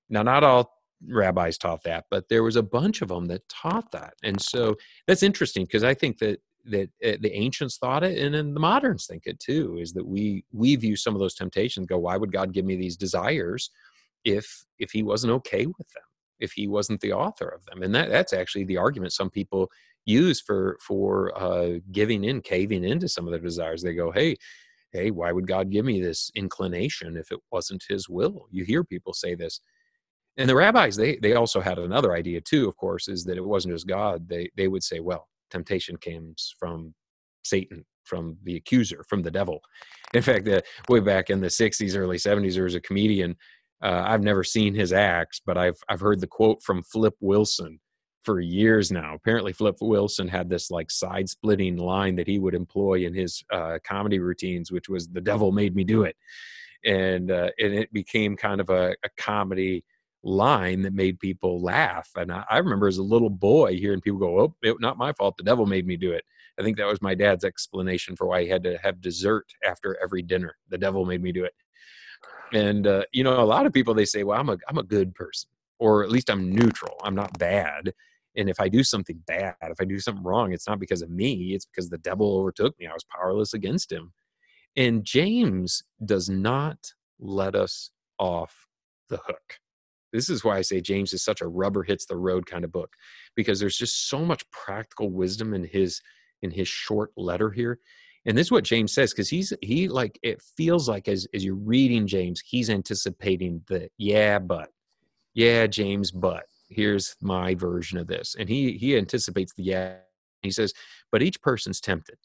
Now, 0.09 0.23
not 0.23 0.45
all 0.45 0.73
rabbis 1.07 1.59
taught 1.59 1.83
that, 1.85 2.04
but 2.11 2.28
there 2.28 2.42
was 2.42 2.57
a 2.57 2.62
bunch 2.62 3.02
of 3.02 3.09
them 3.09 3.26
that 3.26 3.49
taught 3.49 3.90
that. 3.92 4.14
And 4.23 4.40
so 4.40 4.76
that's 5.07 5.23
interesting 5.23 5.64
because 5.64 5.85
I 5.85 5.95
think 5.95 6.19
that 6.19 6.40
that 6.66 6.90
uh, 7.04 7.16
the 7.21 7.33
ancients 7.33 7.78
thought 7.78 8.04
it 8.04 8.19
and 8.19 8.35
then 8.35 8.54
the 8.54 8.61
moderns 8.61 9.07
think 9.07 9.23
it 9.26 9.40
too 9.40 9.78
is 9.80 9.92
that 9.92 10.07
we 10.07 10.45
we 10.52 10.76
view 10.76 10.97
some 10.97 11.14
of 11.14 11.21
those 11.21 11.35
temptations 11.35 11.87
go 11.87 11.99
why 11.99 12.16
would 12.16 12.33
god 12.33 12.52
give 12.52 12.64
me 12.64 12.76
these 12.76 12.97
desires 12.97 13.71
if 14.25 14.64
if 14.78 14.90
he 14.90 15.02
wasn't 15.02 15.33
okay 15.33 15.66
with 15.66 15.88
them 15.95 16.02
if 16.38 16.52
he 16.52 16.66
wasn't 16.66 17.00
the 17.00 17.12
author 17.12 17.49
of 17.49 17.64
them 17.66 17.83
and 17.83 17.95
that 17.95 18.11
that's 18.11 18.33
actually 18.33 18.64
the 18.64 18.76
argument 18.76 19.12
some 19.12 19.30
people 19.30 19.71
use 20.04 20.40
for 20.40 20.78
for 20.87 21.37
uh 21.38 21.78
giving 21.92 22.25
in 22.25 22.40
caving 22.40 22.85
into 22.85 23.09
some 23.09 23.26
of 23.26 23.30
their 23.30 23.40
desires 23.40 23.83
they 23.83 23.95
go 23.95 24.11
hey 24.11 24.37
hey 24.92 25.11
why 25.11 25.33
would 25.33 25.47
god 25.47 25.71
give 25.71 25.85
me 25.85 26.00
this 26.00 26.30
inclination 26.35 27.16
if 27.16 27.30
it 27.33 27.40
wasn't 27.50 27.83
his 27.88 28.09
will 28.09 28.47
you 28.50 28.64
hear 28.64 28.85
people 28.85 29.14
say 29.14 29.35
this 29.35 29.61
and 30.37 30.49
the 30.49 30.55
rabbis 30.55 30.97
they 30.97 31.17
they 31.17 31.35
also 31.35 31.61
had 31.61 31.79
another 31.79 32.15
idea 32.15 32.41
too 32.41 32.69
of 32.69 32.77
course 32.77 33.09
is 33.09 33.25
that 33.25 33.37
it 33.37 33.45
wasn't 33.45 33.75
just 33.75 33.87
god. 33.87 34.29
They 34.29 34.51
they 34.57 34.69
would 34.69 34.83
say 34.83 35.01
well 35.01 35.29
temptation 35.51 35.97
comes 35.97 36.55
from 36.59 36.95
satan 37.43 37.85
from 38.05 38.37
the 38.45 38.57
accuser 38.57 39.05
from 39.09 39.23
the 39.23 39.31
devil. 39.31 39.61
In 40.15 40.23
fact 40.23 40.49
uh, 40.49 40.61
way 40.89 41.01
back 41.01 41.31
in 41.31 41.41
the 41.41 41.49
60s 41.49 41.97
early 41.97 42.17
70s 42.17 42.55
there 42.55 42.65
was 42.65 42.75
a 42.75 42.81
comedian 42.81 43.37
uh, 43.83 44.05
i've 44.07 44.23
never 44.23 44.45
seen 44.45 44.75
his 44.75 44.93
acts 44.93 45.41
but 45.45 45.57
i've 45.57 45.79
i've 45.89 46.01
heard 46.01 46.21
the 46.21 46.27
quote 46.27 46.63
from 46.63 46.83
flip 46.83 47.15
wilson 47.21 47.81
for 48.23 48.41
years 48.41 48.91
now. 48.91 49.15
Apparently 49.15 49.53
flip 49.53 49.77
wilson 49.81 50.29
had 50.29 50.49
this 50.49 50.71
like 50.71 50.91
side 50.91 51.29
splitting 51.29 51.77
line 51.77 52.17
that 52.17 52.27
he 52.27 52.39
would 52.39 52.55
employ 52.55 53.05
in 53.07 53.15
his 53.15 53.43
uh, 53.53 53.79
comedy 53.85 54.19
routines 54.19 54.71
which 54.71 54.89
was 54.89 55.09
the 55.09 55.21
devil 55.21 55.53
made 55.53 55.75
me 55.75 55.85
do 55.85 56.03
it. 56.03 56.17
And 56.85 57.31
uh, 57.31 57.51
and 57.59 57.75
it 57.75 57.93
became 57.93 58.37
kind 58.37 58.61
of 58.61 58.71
a, 58.71 58.95
a 59.05 59.09
comedy 59.17 59.85
line 60.23 60.83
that 60.83 60.93
made 60.93 61.19
people 61.19 61.62
laugh. 61.62 62.11
And 62.17 62.33
I, 62.33 62.45
I, 62.50 62.59
remember 62.59 62.89
as 62.89 62.99
a 62.99 63.03
little 63.03 63.31
boy 63.31 63.77
hearing 63.77 64.00
people 64.00 64.19
go, 64.19 64.41
"Oh, 64.41 64.55
it, 64.62 64.77
not 64.81 64.99
my 64.99 65.12
fault. 65.12 65.37
The 65.37 65.45
devil 65.45 65.67
made 65.67 65.87
me 65.87 65.97
do 65.97 66.12
it." 66.12 66.25
I 66.59 66.62
think 66.62 66.77
that 66.77 66.87
was 66.87 67.00
my 67.00 67.15
dad's 67.15 67.45
explanation 67.45 68.17
for 68.17 68.27
why 68.27 68.43
he 68.43 68.49
had 68.49 68.62
to 68.65 68.77
have 68.79 69.00
dessert 69.00 69.47
after 69.67 69.97
every 70.03 70.23
dinner. 70.23 70.57
The 70.69 70.79
devil 70.79 71.07
made 71.07 71.23
me 71.23 71.33
do 71.33 71.45
it. 71.45 71.55
And 72.53 72.87
uh, 72.87 73.05
you 73.12 73.25
know, 73.25 73.41
a 73.41 73.45
lot 73.45 73.67
of 73.67 73.73
people 73.73 73.95
they 73.95 74.05
say, 74.05 74.25
"Well, 74.25 74.39
I'm 74.39 74.50
a 74.50 74.59
I'm 74.69 74.79
a 74.79 74.83
good 74.83 75.15
person, 75.15 75.49
or 75.79 76.05
at 76.05 76.11
least 76.11 76.31
I'm 76.31 76.50
neutral. 76.50 76.97
I'm 77.03 77.15
not 77.15 77.39
bad." 77.39 77.93
And 78.37 78.49
if 78.49 78.61
I 78.61 78.69
do 78.69 78.85
something 78.85 79.21
bad, 79.27 79.57
if 79.62 79.81
I 79.81 79.85
do 79.85 79.99
something 79.99 80.23
wrong, 80.23 80.53
it's 80.53 80.69
not 80.69 80.79
because 80.79 81.03
of 81.03 81.11
me. 81.11 81.55
It's 81.55 81.67
because 81.67 81.91
the 81.91 81.99
devil 81.99 82.37
overtook 82.37 82.79
me. 82.79 82.87
I 82.87 82.93
was 82.93 83.05
powerless 83.05 83.55
against 83.55 83.91
him. 83.91 84.12
And 84.77 85.05
James 85.05 85.83
does 86.05 86.31
not 86.31 86.93
let 87.19 87.57
us 87.57 87.91
off 88.19 88.69
the 89.09 89.17
hook 89.17 89.59
this 90.12 90.29
is 90.29 90.45
why 90.45 90.57
I 90.57 90.62
say 90.62 90.81
James 90.81 91.12
is 91.12 91.23
such 91.23 91.40
a 91.40 91.49
rubber 91.49 91.83
hits 91.83 92.07
the 92.07 92.17
road 92.17 92.47
kind 92.47 92.64
of 92.64 92.73
book 92.73 92.95
because 93.37 93.61
there's 93.61 93.76
just 93.76 94.09
so 94.09 94.25
much 94.25 94.49
practical 94.50 95.11
wisdom 95.11 95.55
in 95.55 95.64
his 95.64 96.00
in 96.43 96.50
his 96.50 96.69
short 96.69 97.11
letter 97.17 97.50
here. 97.50 97.79
And 98.26 98.37
this 98.37 98.49
is 98.49 98.52
what 98.52 98.64
James 98.64 98.93
says 98.93 99.12
because 99.12 99.29
he's 99.29 99.52
he 99.62 99.88
like 99.88 100.19
it 100.23 100.43
feels 100.57 100.88
like 100.88 101.09
as 101.09 101.26
as 101.35 101.45
you're 101.45 101.55
reading 101.55 102.07
James, 102.07 102.43
he's 102.45 102.71
anticipating 102.71 103.62
the 103.69 103.88
yeah, 103.99 104.38
but 104.38 104.71
yeah, 105.35 105.67
James, 105.67 106.11
but 106.11 106.45
here's 106.69 107.17
my 107.21 107.55
version 107.55 107.99
of 107.99 108.07
this. 108.07 108.37
And 108.38 108.49
he 108.49 108.73
he 108.73 108.97
anticipates 108.97 109.55
the 109.55 109.62
yeah. 109.62 109.95
He 110.43 110.50
says, 110.50 110.73
but 111.12 111.23
each 111.23 111.40
person's 111.43 111.81
tempted 111.81 112.17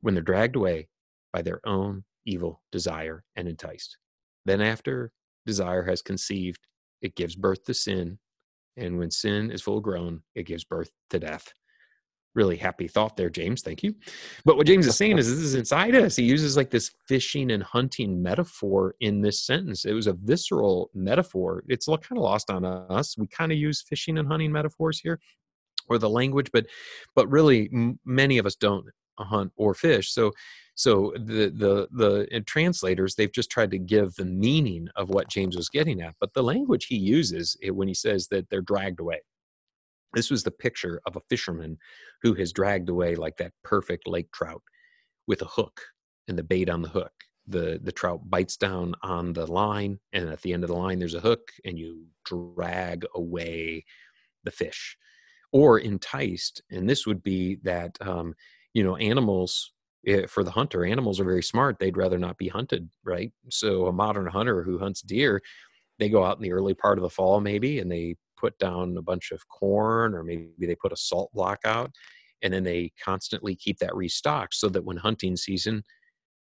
when 0.00 0.14
they're 0.14 0.22
dragged 0.22 0.56
away 0.56 0.88
by 1.32 1.42
their 1.42 1.60
own 1.64 2.04
evil 2.24 2.60
desire 2.72 3.24
and 3.36 3.46
enticed. 3.46 3.98
Then 4.44 4.60
after 4.60 5.12
desire 5.44 5.84
has 5.84 6.02
conceived, 6.02 6.66
it 7.02 7.14
gives 7.14 7.36
birth 7.36 7.64
to 7.64 7.74
sin. 7.74 8.18
And 8.76 8.98
when 8.98 9.10
sin 9.10 9.50
is 9.50 9.62
full 9.62 9.80
grown, 9.80 10.22
it 10.34 10.44
gives 10.44 10.64
birth 10.64 10.90
to 11.10 11.18
death. 11.18 11.52
Really 12.34 12.56
happy 12.56 12.86
thought 12.86 13.16
there, 13.16 13.30
James. 13.30 13.62
Thank 13.62 13.82
you. 13.82 13.94
But 14.44 14.58
what 14.58 14.66
James 14.66 14.86
is 14.86 14.96
saying 14.96 15.16
is 15.16 15.30
this 15.30 15.42
is 15.42 15.54
inside 15.54 15.94
us. 15.94 16.16
He 16.16 16.24
uses 16.24 16.54
like 16.54 16.70
this 16.70 16.90
fishing 17.08 17.50
and 17.50 17.62
hunting 17.62 18.22
metaphor 18.22 18.94
in 19.00 19.22
this 19.22 19.46
sentence. 19.46 19.86
It 19.86 19.94
was 19.94 20.06
a 20.06 20.12
visceral 20.12 20.90
metaphor. 20.92 21.64
It's 21.68 21.86
kind 21.86 22.02
of 22.12 22.18
lost 22.18 22.50
on 22.50 22.66
us. 22.66 23.16
We 23.16 23.26
kind 23.26 23.52
of 23.52 23.58
use 23.58 23.80
fishing 23.80 24.18
and 24.18 24.28
hunting 24.28 24.52
metaphors 24.52 25.00
here 25.00 25.18
or 25.88 25.96
the 25.98 26.10
language, 26.10 26.50
but 26.52 26.66
but 27.14 27.30
really 27.30 27.70
m- 27.72 27.98
many 28.04 28.36
of 28.36 28.44
us 28.44 28.56
don't 28.56 28.86
hunt 29.24 29.52
or 29.56 29.74
fish. 29.74 30.12
So 30.12 30.32
so 30.74 31.12
the 31.16 31.48
the 31.48 31.88
the 31.90 32.40
translators 32.42 33.14
they've 33.14 33.32
just 33.32 33.50
tried 33.50 33.70
to 33.70 33.78
give 33.78 34.14
the 34.14 34.26
meaning 34.26 34.88
of 34.94 35.08
what 35.08 35.28
James 35.28 35.56
was 35.56 35.70
getting 35.70 36.02
at, 36.02 36.14
but 36.20 36.34
the 36.34 36.42
language 36.42 36.86
he 36.86 36.96
uses 36.96 37.56
when 37.70 37.88
he 37.88 37.94
says 37.94 38.28
that 38.28 38.48
they're 38.50 38.60
dragged 38.60 39.00
away. 39.00 39.22
This 40.14 40.30
was 40.30 40.42
the 40.42 40.50
picture 40.50 41.00
of 41.06 41.16
a 41.16 41.22
fisherman 41.28 41.78
who 42.22 42.34
has 42.34 42.52
dragged 42.52 42.88
away 42.88 43.16
like 43.16 43.36
that 43.38 43.52
perfect 43.64 44.06
lake 44.06 44.30
trout 44.32 44.62
with 45.26 45.42
a 45.42 45.46
hook 45.46 45.80
and 46.28 46.38
the 46.38 46.42
bait 46.42 46.68
on 46.68 46.82
the 46.82 46.88
hook. 46.88 47.12
The 47.46 47.80
the 47.82 47.92
trout 47.92 48.20
bites 48.28 48.56
down 48.56 48.94
on 49.02 49.32
the 49.32 49.46
line, 49.46 49.98
and 50.12 50.28
at 50.28 50.42
the 50.42 50.52
end 50.52 50.62
of 50.62 50.68
the 50.68 50.76
line 50.76 50.98
there's 50.98 51.14
a 51.14 51.20
hook, 51.20 51.52
and 51.64 51.78
you 51.78 52.04
drag 52.24 53.06
away 53.14 53.84
the 54.44 54.50
fish 54.50 54.96
or 55.52 55.78
enticed 55.78 56.60
and 56.70 56.88
this 56.88 57.06
would 57.06 57.22
be 57.22 57.56
that 57.62 57.96
um, 58.00 58.34
you 58.76 58.84
know 58.84 58.96
animals 58.96 59.72
Eh, 60.06 60.26
for 60.28 60.44
the 60.44 60.52
hunter 60.52 60.84
animals 60.84 61.18
are 61.18 61.24
very 61.24 61.42
smart 61.42 61.78
they'd 61.80 61.96
rather 61.96 62.18
not 62.18 62.38
be 62.38 62.48
hunted 62.48 62.88
right? 63.04 63.32
So 63.50 63.86
a 63.86 63.92
modern 63.92 64.26
hunter 64.26 64.62
who 64.62 64.78
hunts 64.78 65.02
deer 65.02 65.42
they 65.98 66.08
go 66.08 66.24
out 66.24 66.36
in 66.36 66.42
the 66.42 66.52
early 66.52 66.74
part 66.74 66.98
of 66.98 67.02
the 67.02 67.10
fall 67.10 67.40
maybe 67.40 67.80
and 67.80 67.90
they 67.90 68.16
put 68.38 68.58
down 68.58 68.96
a 68.96 69.02
bunch 69.02 69.32
of 69.32 69.48
corn 69.48 70.14
or 70.14 70.22
maybe 70.22 70.66
they 70.66 70.76
put 70.76 70.92
a 70.92 70.96
salt 70.96 71.32
block 71.32 71.60
out 71.64 71.90
and 72.42 72.52
then 72.54 72.64
they 72.64 72.92
constantly 73.02 73.56
keep 73.56 73.78
that 73.78 73.96
restocked 73.96 74.54
so 74.54 74.68
that 74.68 74.84
when 74.84 74.96
hunting 74.98 75.36
season 75.36 75.82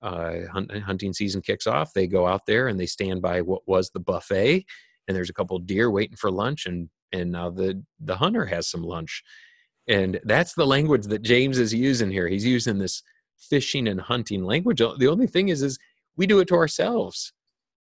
uh, 0.03 0.47
hunt, 0.53 0.71
hunting 0.83 1.13
season 1.13 1.43
kicks 1.43 1.67
off 1.67 1.93
they 1.95 2.07
go 2.07 2.27
out 2.27 2.47
there 2.47 2.69
and 2.69 2.81
they 2.81 2.87
stand 2.87 3.21
by 3.21 3.43
what 3.43 3.63
was 3.67 3.91
the 3.91 4.01
buffet 4.01 4.65
and 5.09 5.17
there's 5.17 5.31
a 5.31 5.35
couple 5.35 5.59
deer 5.59 5.91
waiting 5.91 6.17
for 6.17 6.31
lunch 6.31 6.67
and 6.67 6.89
and 7.13 7.33
now 7.33 7.51
the 7.51 7.83
the 8.01 8.17
hunter 8.17 8.47
has 8.47 8.71
some 8.71 8.83
lunch 8.83 9.23
and 9.89 10.21
that's 10.25 10.55
the 10.55 10.67
language 10.67 11.07
that 11.07 11.23
james 11.23 11.59
is 11.59 11.73
using 11.73 12.11
here 12.11 12.29
he's 12.29 12.45
using 12.45 12.79
this 12.79 13.03
fishing 13.41 13.89
and 13.89 14.01
hunting 14.01 14.45
language. 14.45 14.79
The 14.79 15.09
only 15.09 15.27
thing 15.27 15.49
is, 15.49 15.63
is 15.63 15.79
we 16.17 16.27
do 16.27 16.41
it 16.41 16.49
to 16.49 16.55
ourselves. 16.55 17.33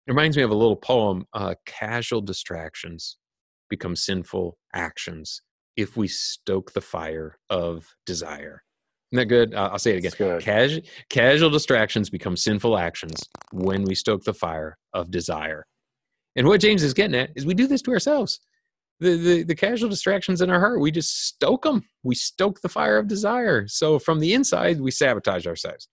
It 0.07 0.13
reminds 0.13 0.37
me 0.37 0.43
of 0.43 0.51
a 0.51 0.55
little 0.55 0.77
poem 0.77 1.27
uh, 1.35 1.55
Casual 1.67 2.21
distractions 2.21 3.19
become 3.69 3.97
sinful 3.97 4.57
actions 4.75 5.43
if 5.77 5.97
we 5.97 6.09
stoke 6.09 6.73
the 6.73 6.81
fire 6.81 7.39
of 7.51 7.87
desire. 8.07 8.63
Isn't 9.13 9.23
that 9.23 9.27
good? 9.27 9.55
Uh, 9.55 9.71
I'll 9.73 9.79
say 9.79 9.95
it 9.95 9.99
again. 9.99 10.13
Casu- 10.13 10.87
casual 11.09 11.51
distractions 11.51 12.11
become 12.11 12.37
sinful 12.37 12.77
actions 12.77 13.21
when 13.53 13.85
we 13.85 13.95
stoke 13.95 14.25
the 14.25 14.35
fire 14.35 14.77
of 14.93 15.11
desire. 15.11 15.67
And 16.37 16.47
what 16.47 16.61
James 16.61 16.83
is 16.83 16.95
getting 16.95 17.19
at 17.19 17.31
is 17.35 17.47
we 17.47 17.55
do 17.55 17.67
this 17.67 17.83
to 17.83 17.93
ourselves 17.93 18.41
the, 19.01 19.17
the, 19.17 19.43
the 19.45 19.55
casual 19.55 19.89
distractions 19.89 20.41
in 20.41 20.51
our 20.51 20.61
heart 20.61 20.81
we 20.81 20.91
just 20.91 21.27
stoke 21.27 21.63
them 21.63 21.85
we 22.03 22.15
stoke 22.15 22.61
the 22.61 22.69
fire 22.69 22.99
of 22.99 23.09
desire. 23.09 23.67
So 23.69 23.99
from 23.99 24.21
the 24.21 24.35
inside 24.35 24.81
we 24.81 24.91
sabotage 24.91 25.47
ourselves. 25.47 25.89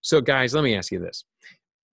So 0.00 0.20
guys 0.20 0.54
let 0.54 0.64
me 0.64 0.74
ask 0.74 0.92
you 0.92 0.98
this. 0.98 1.24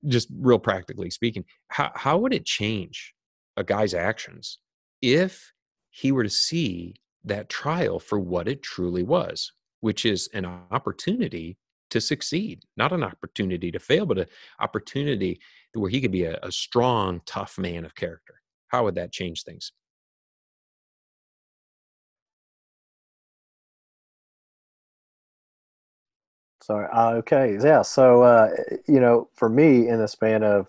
Just 0.08 0.30
real 0.40 0.60
practically 0.60 1.10
speaking 1.10 1.46
how, 1.70 1.92
how 1.96 2.18
would 2.18 2.34
it 2.34 2.46
change 2.46 3.14
a 3.58 3.64
guy's 3.64 3.94
actions 3.94 4.60
if 5.02 5.52
he 5.90 6.12
were 6.12 6.24
to 6.24 6.30
see 6.30 6.96
that 7.24 7.50
trial 7.50 8.00
for 8.00 8.20
what 8.20 8.48
it 8.48 8.62
truly 8.62 9.04
was 9.04 9.52
which 9.82 10.06
is 10.06 10.30
an 10.34 10.46
opportunity 10.72 11.58
to 11.92 12.02
succeed? 12.02 12.64
Not 12.76 12.92
an 12.92 13.04
opportunity 13.04 13.72
to 13.72 13.80
fail 13.80 14.06
but 14.06 14.20
an 14.20 14.28
opportunity 14.60 15.40
where 15.74 15.92
he 15.92 16.02
could 16.02 16.12
be 16.12 16.24
a, 16.24 16.40
a 16.42 16.52
strong 16.52 17.22
tough 17.26 17.58
man 17.58 17.86
of 17.86 17.96
character. 17.96 18.36
How 18.70 18.84
would 18.86 18.96
that 18.96 19.12
change 19.12 19.44
things 19.44 19.72
Sorry. 26.66 26.88
Uh, 26.92 27.12
okay. 27.18 27.60
Yeah. 27.64 27.84
So, 27.84 28.24
uh, 28.24 28.50
you 28.88 29.00
know, 29.00 29.30
for 29.36 29.50
me, 29.50 29.88
in 29.88 30.00
the 30.00 30.08
span 30.08 30.42
of, 30.42 30.66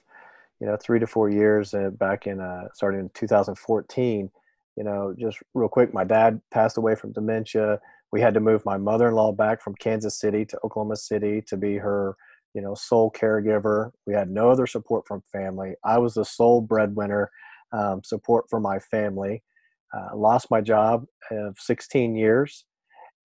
you 0.61 0.67
know, 0.67 0.77
three 0.77 0.99
to 0.99 1.07
four 1.07 1.31
years, 1.31 1.73
uh, 1.73 1.89
back 1.89 2.27
in 2.27 2.39
uh, 2.39 2.69
starting 2.75 3.01
in 3.01 3.09
2014, 3.15 4.31
you 4.77 4.85
know, 4.85 5.15
just 5.19 5.39
real 5.55 5.71
quick, 5.71 5.95
my 5.95 6.05
dad 6.05 6.39
passed 6.51 6.77
away 6.77 6.97
from 6.97 7.13
dementia. 7.13 7.81
We 8.13 8.21
had 8.21 8.35
to 8.35 8.41
move 8.41 8.63
my 8.67 8.77
mother-in-law 8.77 9.33
back 9.33 9.63
from 9.63 9.75
Kansas 9.77 10.21
City 10.21 10.45
to 10.45 10.59
Oklahoma 10.63 10.97
City 10.97 11.43
to 11.47 11.57
be 11.57 11.77
her, 11.79 12.15
you 12.53 12.61
know, 12.61 12.75
sole 12.75 13.11
caregiver. 13.11 13.91
We 14.07 14.13
had 14.13 14.29
no 14.29 14.51
other 14.51 14.67
support 14.67 15.07
from 15.09 15.23
family. 15.33 15.77
I 15.83 15.97
was 15.97 16.13
the 16.13 16.27
sole 16.27 16.61
breadwinner, 16.61 17.31
um, 17.73 18.03
support 18.05 18.51
for 18.51 18.61
my 18.61 18.81
family. 18.81 19.43
Uh, 19.97 20.15
lost 20.15 20.51
my 20.51 20.61
job 20.61 21.07
of 21.31 21.57
16 21.59 22.17
years 22.17 22.67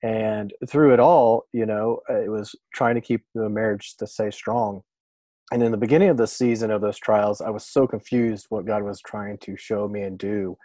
and 0.03 0.53
through 0.67 0.93
it 0.93 0.99
all 0.99 1.43
you 1.53 1.65
know 1.65 1.99
uh, 2.09 2.21
it 2.21 2.29
was 2.29 2.55
trying 2.73 2.95
to 2.95 3.01
keep 3.01 3.23
the 3.35 3.49
marriage 3.49 3.95
to 3.97 4.07
stay 4.07 4.31
strong 4.31 4.81
and 5.51 5.61
in 5.61 5.71
the 5.71 5.77
beginning 5.77 6.07
of 6.07 6.15
the 6.15 6.27
season 6.27 6.71
of 6.71 6.79
those 6.79 6.97
trials, 6.97 7.41
I 7.41 7.49
was 7.49 7.65
so 7.65 7.85
confused 7.85 8.45
what 8.49 8.65
God 8.65 8.83
was 8.83 9.01
trying 9.01 9.37
to 9.39 9.57
show 9.57 9.87
me 9.87 10.01
and 10.03 10.17
do, 10.17 10.57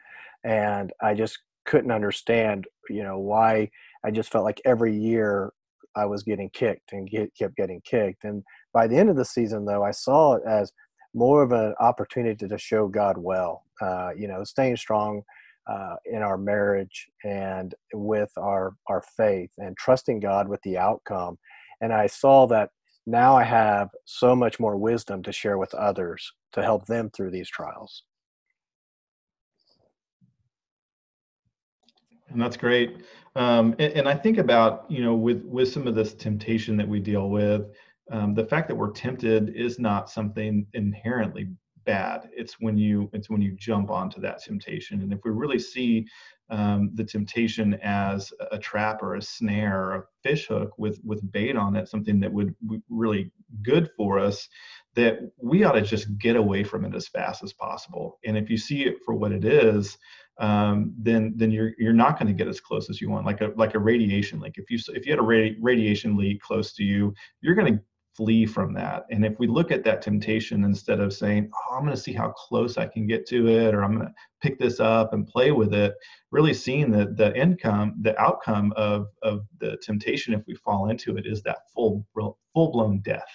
and 0.45 0.93
I 1.02 1.14
just 1.14 1.40
couldn't 1.64 1.90
understand, 1.90 2.66
you 2.88 3.02
know, 3.02 3.19
why. 3.19 3.69
I 4.05 4.12
just 4.12 4.31
felt 4.31 4.45
like 4.45 4.61
every 4.64 4.97
year 4.97 5.52
I 5.97 6.07
was 6.07 6.23
getting 6.23 6.50
kicked 6.50 6.93
and 6.93 7.11
get, 7.11 7.35
kept 7.37 7.57
getting 7.57 7.81
kicked. 7.85 8.23
And 8.23 8.45
by 8.73 8.87
the 8.87 8.97
end 8.97 9.11
of 9.11 9.16
the 9.16 9.25
season, 9.25 9.64
though, 9.64 9.83
I 9.83 9.90
saw 9.90 10.35
it 10.35 10.45
as 10.47 10.71
more 11.14 11.43
of 11.43 11.50
an 11.50 11.75
opportunity 11.81 12.47
to 12.47 12.59
show 12.59 12.87
God 12.87 13.19
well. 13.19 13.64
Uh, 13.81 14.11
you 14.16 14.28
know, 14.28 14.45
staying 14.45 14.76
strong 14.76 15.23
uh, 15.69 15.97
in 16.05 16.23
our 16.23 16.39
marriage 16.39 17.09
and 17.25 17.75
with 17.93 18.31
our 18.37 18.75
our 18.89 19.03
faith, 19.17 19.51
and 19.59 19.77
trusting 19.77 20.21
God 20.21 20.49
with 20.49 20.61
the 20.63 20.79
outcome. 20.79 21.39
And 21.81 21.93
I 21.93 22.07
saw 22.07 22.47
that 22.47 22.71
now 23.07 23.37
I 23.37 23.45
have 23.45 23.91
so 24.05 24.35
much 24.35 24.59
more 24.59 24.77
wisdom 24.77 25.23
to 25.23 25.33
share 25.33 25.59
with 25.59 25.73
others 25.75 26.33
to 26.53 26.63
help 26.63 26.87
them 26.87 27.11
through 27.11 27.31
these 27.31 27.49
trials. 27.49 28.03
And 32.29 32.41
that's 32.41 32.57
great. 32.57 33.05
Um, 33.37 33.75
and, 33.79 33.93
and, 33.93 34.09
I 34.09 34.15
think 34.15 34.39
about, 34.39 34.85
you 34.89 35.05
know, 35.05 35.15
with 35.15 35.45
with 35.45 35.73
some 35.73 35.87
of 35.87 35.95
this 35.95 36.15
temptation 36.15 36.77
that 36.77 36.89
we 36.89 36.99
deal 36.99 37.31
with, 37.31 37.67
um, 38.11 38.35
the 38.35 38.45
fact 38.45 38.67
that 38.69 38.75
we're 38.75 38.91
tempted 38.91 39.55
is 39.55 39.79
not 39.79 40.11
something 40.11 40.67
inherently 40.75 41.49
bad. 41.87 42.28
It's 42.37 42.61
when 42.61 42.76
you 42.76 43.09
it's 43.12 43.31
when 43.31 43.40
you 43.40 43.52
jump 43.52 43.90
onto 43.90 44.21
that 44.21 44.43
temptation. 44.43 45.00
And 45.00 45.12
if 45.12 45.21
we 45.25 45.31
really 45.31 45.59
see 45.59 46.07
um, 46.50 46.90
the 46.95 47.05
temptation 47.05 47.75
as 47.83 48.33
a 48.52 48.59
trap 48.59 49.02
or 49.02 49.16
a 49.16 49.23
snare 49.23 49.83
or 49.83 49.95
a 49.95 50.05
fish 50.23 50.47
hook 50.49 50.73
with 50.76 51.00
with 51.05 51.33
bait 51.33 51.57
on 51.57 51.76
it, 51.76 51.88
something 51.88 52.21
that 52.21 52.33
would 52.33 52.55
really 52.90 53.31
good 53.62 53.90
for 53.97 54.19
us, 54.19 54.49
that 54.95 55.19
we 55.40 55.64
ought 55.64 55.73
to 55.73 55.83
just 55.83 56.19
get 56.19 56.37
away 56.37 56.62
from 56.62 56.85
it 56.85 56.95
as 56.95 57.09
fast 57.09 57.43
as 57.43 57.52
possible. 57.52 58.19
And 58.25 58.37
if 58.37 58.50
you 58.50 58.59
see 58.59 58.85
it 58.85 58.97
for 59.05 59.14
what 59.14 59.33
it 59.33 59.45
is, 59.45 59.97
um, 60.38 60.95
then 60.99 61.33
then 61.37 61.50
you're 61.50 61.73
you're 61.78 61.93
not 61.93 62.19
going 62.19 62.28
to 62.28 62.35
get 62.35 62.49
as 62.49 62.61
close 62.61 62.90
as 62.90 63.00
you 63.00 63.11
want. 63.11 63.26
Like 63.26 63.40
a 63.40 63.52
like 63.57 63.75
a 63.75 63.78
radiation 63.78 64.40
leak. 64.40 64.55
If 64.57 64.71
you 64.71 64.78
if 64.95 65.07
you 65.07 65.12
had 65.12 65.21
a 65.21 65.23
radi- 65.23 65.57
radiation 65.61 66.16
leak 66.16 66.40
close 66.43 66.75
to 66.75 66.85
you, 66.85 67.14
you're 67.40 67.55
going 67.55 67.75
to 67.75 67.83
flee 68.17 68.47
from 68.47 68.73
that. 68.75 69.05
And 69.11 69.25
if 69.25 69.39
we 69.39 69.47
look 69.47 69.71
at 69.71 69.85
that 69.85 70.03
temptation 70.03 70.65
instead 70.65 71.01
of 71.01 71.13
saying, 71.13 71.51
oh, 71.53 71.77
I'm 71.77 71.85
going 71.85 71.95
to 71.95 72.01
see 72.01 72.13
how 72.13 72.31
close 72.31 72.79
I 72.79 72.87
can 72.87 73.07
get 73.07 73.27
to 73.29 73.49
it, 73.49 73.75
or 73.75 73.85
I'm 73.85 73.95
going 73.97 74.07
to 74.07 74.15
pick 74.41 74.59
this 74.59 74.81
up 74.81 75.13
and 75.13 75.27
play 75.27 75.53
with 75.53 75.75
it, 75.75 75.95
really 76.31 76.55
seeing 76.55 76.91
that 76.93 77.17
the 77.17 77.37
income, 77.37 77.97
the 78.01 78.19
outcome 78.21 78.73
of, 78.77 79.09
of 79.23 79.47
the 79.61 79.77
temptation, 79.83 80.35
if 80.35 80.47
we 80.47 80.55
fall 80.55 80.89
into 80.91 81.17
it, 81.17 81.27
is 81.27 81.43
that 81.43 81.59
full, 81.75 82.07
full 82.15 82.73
blown 82.73 83.01
death. 83.01 83.29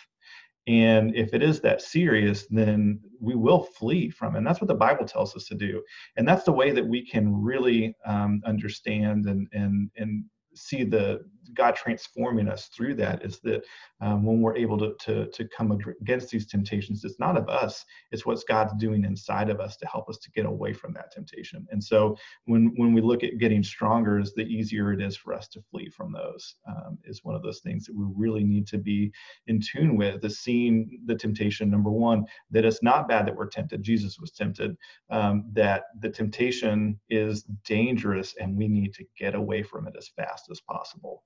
And 0.67 1.15
if 1.15 1.33
it 1.33 1.41
is 1.41 1.59
that 1.61 1.81
serious, 1.81 2.45
then 2.49 2.99
we 3.19 3.35
will 3.35 3.63
flee 3.63 4.09
from 4.09 4.35
it. 4.35 4.39
And 4.39 4.47
that's 4.47 4.61
what 4.61 4.67
the 4.67 4.75
Bible 4.75 5.05
tells 5.05 5.35
us 5.35 5.45
to 5.45 5.55
do. 5.55 5.81
And 6.17 6.27
that's 6.27 6.43
the 6.43 6.51
way 6.51 6.71
that 6.71 6.85
we 6.85 7.05
can 7.05 7.35
really 7.35 7.95
um, 8.05 8.41
understand 8.45 9.25
and, 9.25 9.47
and, 9.53 9.89
and 9.97 10.23
see 10.53 10.83
the 10.83 11.21
God 11.53 11.75
transforming 11.75 12.47
us 12.47 12.67
through 12.67 12.95
that 12.95 13.23
is 13.23 13.39
that 13.39 13.63
um, 14.01 14.23
when 14.25 14.41
we're 14.41 14.55
able 14.55 14.77
to, 14.79 14.95
to, 15.01 15.27
to 15.27 15.47
come 15.55 15.71
against 16.01 16.29
these 16.29 16.47
temptations, 16.47 17.03
it's 17.03 17.19
not 17.19 17.37
of 17.37 17.49
us, 17.49 17.85
it's 18.11 18.25
what's 18.25 18.43
God's 18.43 18.73
doing 18.79 19.05
inside 19.05 19.49
of 19.49 19.59
us 19.59 19.77
to 19.77 19.87
help 19.87 20.09
us 20.09 20.17
to 20.19 20.31
get 20.31 20.45
away 20.45 20.73
from 20.73 20.93
that 20.93 21.11
temptation. 21.11 21.67
And 21.71 21.83
so 21.83 22.15
when, 22.45 22.73
when 22.77 22.93
we 22.93 23.01
look 23.01 23.23
at 23.23 23.37
getting 23.37 23.63
stronger, 23.63 24.19
is 24.19 24.33
the 24.33 24.43
easier 24.43 24.93
it 24.93 25.01
is 25.01 25.15
for 25.15 25.33
us 25.33 25.47
to 25.49 25.61
flee 25.61 25.89
from 25.89 26.11
those, 26.11 26.55
um, 26.67 26.97
is 27.03 27.23
one 27.23 27.35
of 27.35 27.43
those 27.43 27.59
things 27.59 27.85
that 27.85 27.95
we 27.95 28.05
really 28.15 28.43
need 28.43 28.67
to 28.67 28.77
be 28.77 29.11
in 29.47 29.59
tune 29.61 29.97
with, 29.97 30.23
is 30.25 30.39
seeing 30.39 30.99
the 31.05 31.15
temptation, 31.15 31.69
number 31.69 31.91
one, 31.91 32.25
that 32.49 32.65
it's 32.65 32.83
not 32.83 33.07
bad 33.07 33.27
that 33.27 33.35
we're 33.35 33.47
tempted. 33.47 33.83
Jesus 33.83 34.19
was 34.19 34.31
tempted, 34.31 34.75
um, 35.09 35.45
that 35.53 35.83
the 35.99 36.09
temptation 36.09 36.99
is 37.09 37.43
dangerous 37.65 38.35
and 38.39 38.57
we 38.57 38.67
need 38.67 38.93
to 38.93 39.05
get 39.17 39.35
away 39.35 39.63
from 39.63 39.87
it 39.87 39.95
as 39.97 40.09
fast 40.09 40.49
as 40.51 40.61
possible. 40.61 41.23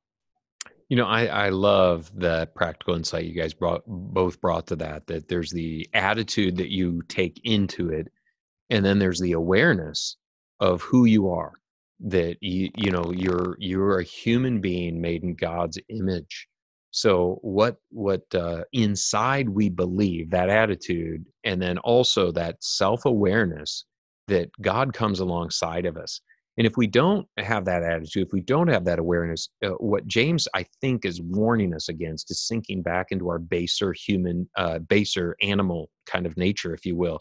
You 0.89 0.97
know, 0.97 1.05
I, 1.05 1.25
I 1.25 1.49
love 1.49 2.11
the 2.13 2.47
practical 2.53 2.93
insight 2.95 3.25
you 3.25 3.33
guys 3.33 3.53
brought 3.53 3.81
both 3.87 4.39
brought 4.39 4.67
to 4.67 4.75
that, 4.77 5.07
that 5.07 5.27
there's 5.27 5.51
the 5.51 5.87
attitude 5.93 6.57
that 6.57 6.69
you 6.69 7.01
take 7.07 7.41
into 7.43 7.89
it, 7.89 8.07
and 8.69 8.85
then 8.85 8.99
there's 8.99 9.19
the 9.19 9.31
awareness 9.31 10.17
of 10.59 10.81
who 10.83 11.05
you 11.05 11.29
are. 11.29 11.53
That 12.01 12.37
you 12.41 12.69
you 12.75 12.91
know 12.91 13.11
you're 13.15 13.55
you're 13.59 13.99
a 13.99 14.03
human 14.03 14.61
being 14.61 15.01
made 15.01 15.23
in 15.23 15.33
God's 15.33 15.79
image. 15.89 16.47
So 16.91 17.39
what 17.41 17.77
what 17.89 18.23
uh, 18.35 18.63
inside 18.73 19.49
we 19.49 19.69
believe 19.69 20.29
that 20.31 20.49
attitude, 20.49 21.25
and 21.43 21.59
then 21.61 21.79
also 21.79 22.31
that 22.33 22.57
self 22.63 23.05
awareness 23.05 23.85
that 24.27 24.49
God 24.61 24.93
comes 24.93 25.19
alongside 25.19 25.85
of 25.85 25.97
us 25.97 26.21
and 26.57 26.65
if 26.65 26.77
we 26.77 26.87
don't 26.87 27.27
have 27.37 27.65
that 27.65 27.83
attitude, 27.83 28.27
if 28.27 28.31
we 28.31 28.41
don't 28.41 28.69
have 28.69 28.85
that 28.85 28.99
awareness, 28.99 29.49
uh, 29.63 29.71
what 29.71 30.07
James, 30.07 30.47
I 30.53 30.65
think, 30.79 31.03
is 31.03 31.21
warning 31.21 31.73
us 31.73 31.89
against 31.89 32.31
is 32.31 32.47
sinking 32.47 32.81
back 32.81 33.07
into 33.11 33.27
our 33.29 33.39
baser 33.39 33.93
human, 33.93 34.49
uh, 34.57 34.79
baser 34.79 35.35
animal 35.41 35.89
kind 36.05 36.25
of 36.25 36.37
nature, 36.37 36.73
if 36.73 36.85
you 36.85 36.95
will. 36.95 37.19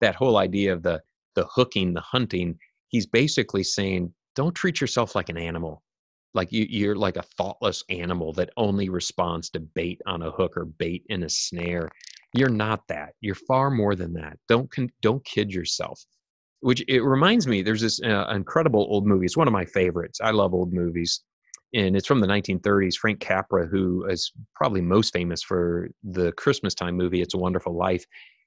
That 0.00 0.14
whole 0.14 0.36
idea 0.36 0.72
of 0.72 0.82
the 0.82 1.00
the 1.34 1.46
hooking, 1.52 1.94
the 1.94 2.00
hunting. 2.00 2.56
He's 2.88 3.06
basically 3.06 3.64
saying, 3.64 4.12
don't 4.36 4.54
treat 4.54 4.80
yourself 4.80 5.16
like 5.16 5.30
an 5.30 5.36
animal, 5.36 5.82
like 6.34 6.52
you, 6.52 6.66
you're 6.68 6.94
like 6.94 7.16
a 7.16 7.24
thoughtless 7.36 7.82
animal 7.88 8.32
that 8.34 8.50
only 8.56 8.88
responds 8.88 9.50
to 9.50 9.60
bait 9.60 10.00
on 10.06 10.22
a 10.22 10.30
hook 10.30 10.56
or 10.56 10.64
bait 10.64 11.04
in 11.08 11.22
a 11.24 11.28
snare. 11.28 11.88
You're 12.34 12.48
not 12.50 12.86
that. 12.88 13.14
You're 13.20 13.34
far 13.34 13.70
more 13.70 13.96
than 13.96 14.12
that. 14.14 14.38
Don't 14.48 14.70
con- 14.70 14.92
don't 15.00 15.24
kid 15.24 15.52
yourself 15.52 16.04
which 16.64 16.82
it 16.88 17.02
reminds 17.02 17.46
me 17.46 17.60
there's 17.60 17.82
this 17.82 18.00
uh, 18.02 18.26
incredible 18.30 18.86
old 18.88 19.06
movie 19.06 19.26
it's 19.26 19.36
one 19.36 19.46
of 19.46 19.52
my 19.52 19.66
favorites 19.66 20.18
i 20.22 20.30
love 20.30 20.54
old 20.54 20.72
movies 20.72 21.20
and 21.74 21.94
it's 21.94 22.06
from 22.06 22.20
the 22.20 22.26
1930s 22.26 22.96
frank 22.96 23.20
capra 23.20 23.66
who 23.66 24.06
is 24.06 24.32
probably 24.54 24.80
most 24.80 25.12
famous 25.12 25.42
for 25.42 25.90
the 26.02 26.32
christmas 26.32 26.74
time 26.74 26.96
movie 26.96 27.20
it's 27.20 27.34
a 27.34 27.38
wonderful 27.38 27.76
life 27.76 28.06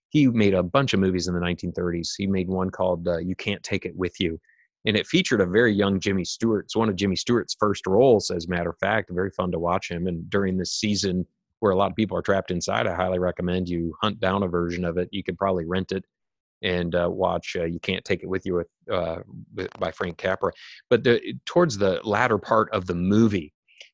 he 0.09 0.25
made 0.25 0.55
a 0.55 0.63
bunch 0.63 0.95
of 0.95 0.99
movies 0.99 1.27
in 1.27 1.35
the 1.35 1.39
1930s 1.39 2.09
he 2.17 2.25
made 2.25 2.47
one 2.47 2.71
called 2.71 3.07
uh, 3.07 3.19
you 3.19 3.35
can't 3.35 3.61
take 3.61 3.85
it 3.85 3.95
with 3.95 4.19
you 4.19 4.39
and 4.85 4.97
it 4.97 5.05
featured 5.05 5.39
a 5.39 5.45
very 5.45 5.71
young 5.71 5.99
jimmy 5.99 6.25
stewart 6.25 6.65
it's 6.65 6.75
one 6.75 6.89
of 6.89 6.95
jimmy 6.95 7.15
stewart's 7.15 7.55
first 7.59 7.85
roles 7.85 8.31
as 8.31 8.47
a 8.47 8.49
matter 8.49 8.71
of 8.71 8.79
fact 8.79 9.11
very 9.11 9.31
fun 9.31 9.51
to 9.51 9.59
watch 9.59 9.91
him 9.91 10.07
and 10.07 10.27
during 10.27 10.57
this 10.57 10.73
season 10.73 11.23
where 11.59 11.71
a 11.71 11.75
lot 11.75 11.91
of 11.91 11.95
people 11.95 12.17
are 12.17 12.23
trapped 12.23 12.49
inside 12.49 12.87
i 12.87 12.95
highly 12.95 13.19
recommend 13.19 13.69
you 13.69 13.95
hunt 14.01 14.19
down 14.19 14.41
a 14.41 14.47
version 14.47 14.83
of 14.83 14.97
it 14.97 15.07
you 15.11 15.23
could 15.23 15.37
probably 15.37 15.65
rent 15.65 15.91
it 15.91 16.03
and 16.61 16.95
uh, 16.95 17.09
watch 17.11 17.55
uh, 17.57 17.65
"You 17.65 17.79
Can't 17.79 18.03
Take 18.03 18.23
It 18.23 18.29
With 18.29 18.45
You" 18.45 18.55
with, 18.55 18.67
uh, 18.91 19.19
by 19.79 19.91
Frank 19.91 20.17
Capra. 20.17 20.51
But 20.89 21.03
the, 21.03 21.35
towards 21.45 21.77
the 21.77 21.99
latter 22.03 22.37
part 22.37 22.69
of 22.71 22.85
the 22.87 22.95
movie, 22.95 23.53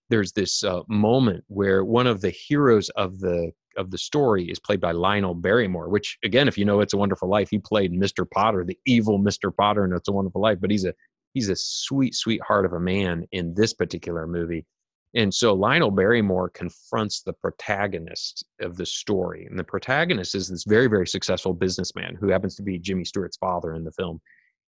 there's 0.10 0.32
this 0.32 0.64
uh, 0.64 0.82
moment 0.88 1.44
where 1.48 1.84
one 1.84 2.08
of 2.08 2.22
the 2.22 2.30
heroes 2.30 2.90
of 2.90 3.20
the 3.20 3.52
of 3.76 3.90
the 3.90 3.98
story 3.98 4.46
is 4.46 4.60
played 4.60 4.80
by 4.80 4.92
Lionel 4.92 5.34
Barrymore. 5.34 5.90
Which, 5.90 6.18
again, 6.24 6.48
if 6.48 6.58
you 6.58 6.66
know 6.66 6.80
"It's 6.80 6.94
a 6.94 6.98
Wonderful 6.98 7.30
Life," 7.30 7.50
he 7.50 7.60
played 7.60 7.92
Mr. 7.92 8.30
Potter, 8.30 8.64
the 8.64 8.78
evil 8.86 9.20
Mr. 9.20 9.56
Potter, 9.56 9.86
in 9.86 9.94
"It's 9.94 10.08
a 10.08 10.14
Wonderful 10.14 10.42
Life." 10.42 10.60
But 10.62 10.72
he's 10.72 10.86
a 10.86 10.94
he's 11.34 11.50
a 11.50 11.56
sweet, 11.56 12.16
sweet 12.16 12.42
heart 12.42 12.66
of 12.66 12.74
a 12.74 12.80
man 12.80 13.26
in 13.32 13.54
this 13.54 13.74
particular 13.74 14.28
movie. 14.28 14.66
And 15.16 15.34
so 15.34 15.54
Lionel 15.54 15.92
Barrymore 15.92 16.50
confronts 16.50 17.22
the 17.22 17.34
protagonist 17.34 18.46
of 18.62 18.78
the 18.78 18.86
story. 18.86 19.46
And 19.48 19.60
the 19.60 19.64
protagonist 19.64 20.34
is 20.34 20.48
this 20.48 20.64
very, 20.64 20.88
very 20.88 21.06
successful 21.06 21.54
businessman 21.54 22.16
who 22.16 22.30
happens 22.30 22.56
to 22.56 22.64
be 22.64 22.80
Jimmy 22.80 23.06
Stewart's 23.06 23.38
father 23.38 23.76
in 23.76 23.84
the 23.84 23.92
film. 23.92 24.20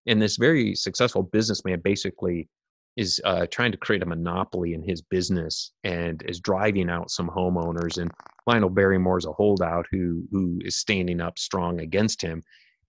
And 0.06 0.22
this 0.22 0.38
very 0.38 0.76
successful 0.76 1.24
businessman 1.24 1.80
basically 1.80 2.48
is 2.96 3.20
uh, 3.26 3.48
trying 3.48 3.72
to 3.72 3.78
create 3.78 4.04
a 4.04 4.06
monopoly 4.06 4.74
in 4.74 4.84
his 4.84 5.02
business 5.02 5.72
and 5.84 6.24
is 6.28 6.40
driving 6.40 6.90
out 6.90 7.10
some 7.10 7.28
homeowners. 7.28 7.98
And 7.98 8.12
Lionel 8.46 8.70
Barrymore 8.70 9.18
is 9.18 9.26
a 9.26 9.34
holdout 9.34 9.86
who 9.92 10.24
who 10.32 10.60
is 10.64 10.78
standing 10.78 11.22
up 11.22 11.38
strong 11.38 11.80
against 11.82 12.22
him. 12.22 12.44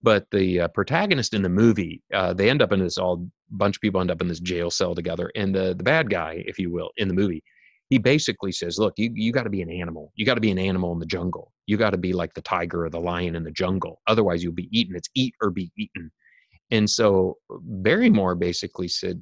But 0.07 0.31
the 0.31 0.61
uh, 0.63 0.69
protagonist 0.69 1.35
in 1.35 1.43
the 1.43 1.49
movie, 1.51 2.01
uh, 2.15 2.33
they 2.33 2.49
end 2.49 2.63
up 2.63 2.73
in 2.73 2.79
this 2.81 2.97
all 2.97 3.29
bunch 3.51 3.77
of 3.77 3.81
people 3.83 4.01
end 4.01 4.13
up 4.13 4.23
in 4.23 4.29
this 4.29 4.39
jail 4.41 4.71
cell 4.71 4.95
together, 4.95 5.33
and 5.35 5.55
the 5.55 5.75
the 5.77 5.83
bad 5.83 6.11
guy, 6.11 6.45
if 6.47 6.61
you 6.61 6.71
will, 6.73 6.91
in 6.99 7.09
the 7.09 7.15
movie, 7.15 7.43
he 7.91 7.99
basically 7.99 8.53
says, 8.53 8.79
"Look, 8.79 8.95
you 8.99 9.11
you 9.15 9.33
got 9.33 9.43
to 9.45 9.51
be 9.51 9.63
an 9.63 9.71
animal. 9.71 10.13
You 10.15 10.25
got 10.25 10.37
to 10.37 10.41
be 10.49 10.53
an 10.53 10.61
animal 10.61 10.93
in 10.93 11.01
the 11.01 11.07
jungle. 11.17 11.53
You 11.67 11.77
got 11.77 11.91
to 11.91 11.99
be 11.99 12.13
like 12.13 12.35
the 12.35 12.43
tiger 12.43 12.85
or 12.87 12.91
the 12.91 13.01
lion 13.01 13.35
in 13.37 13.43
the 13.45 13.51
jungle. 13.51 14.01
Otherwise, 14.07 14.45
you'll 14.45 14.53
be 14.65 14.71
eaten. 14.79 14.95
It's 14.97 15.11
eat 15.17 15.35
or 15.43 15.51
be 15.51 15.73
eaten." 15.77 16.13
And 16.71 16.89
so 16.89 17.39
Barrymore 17.87 18.37
basically 18.37 18.89
said, 18.89 19.21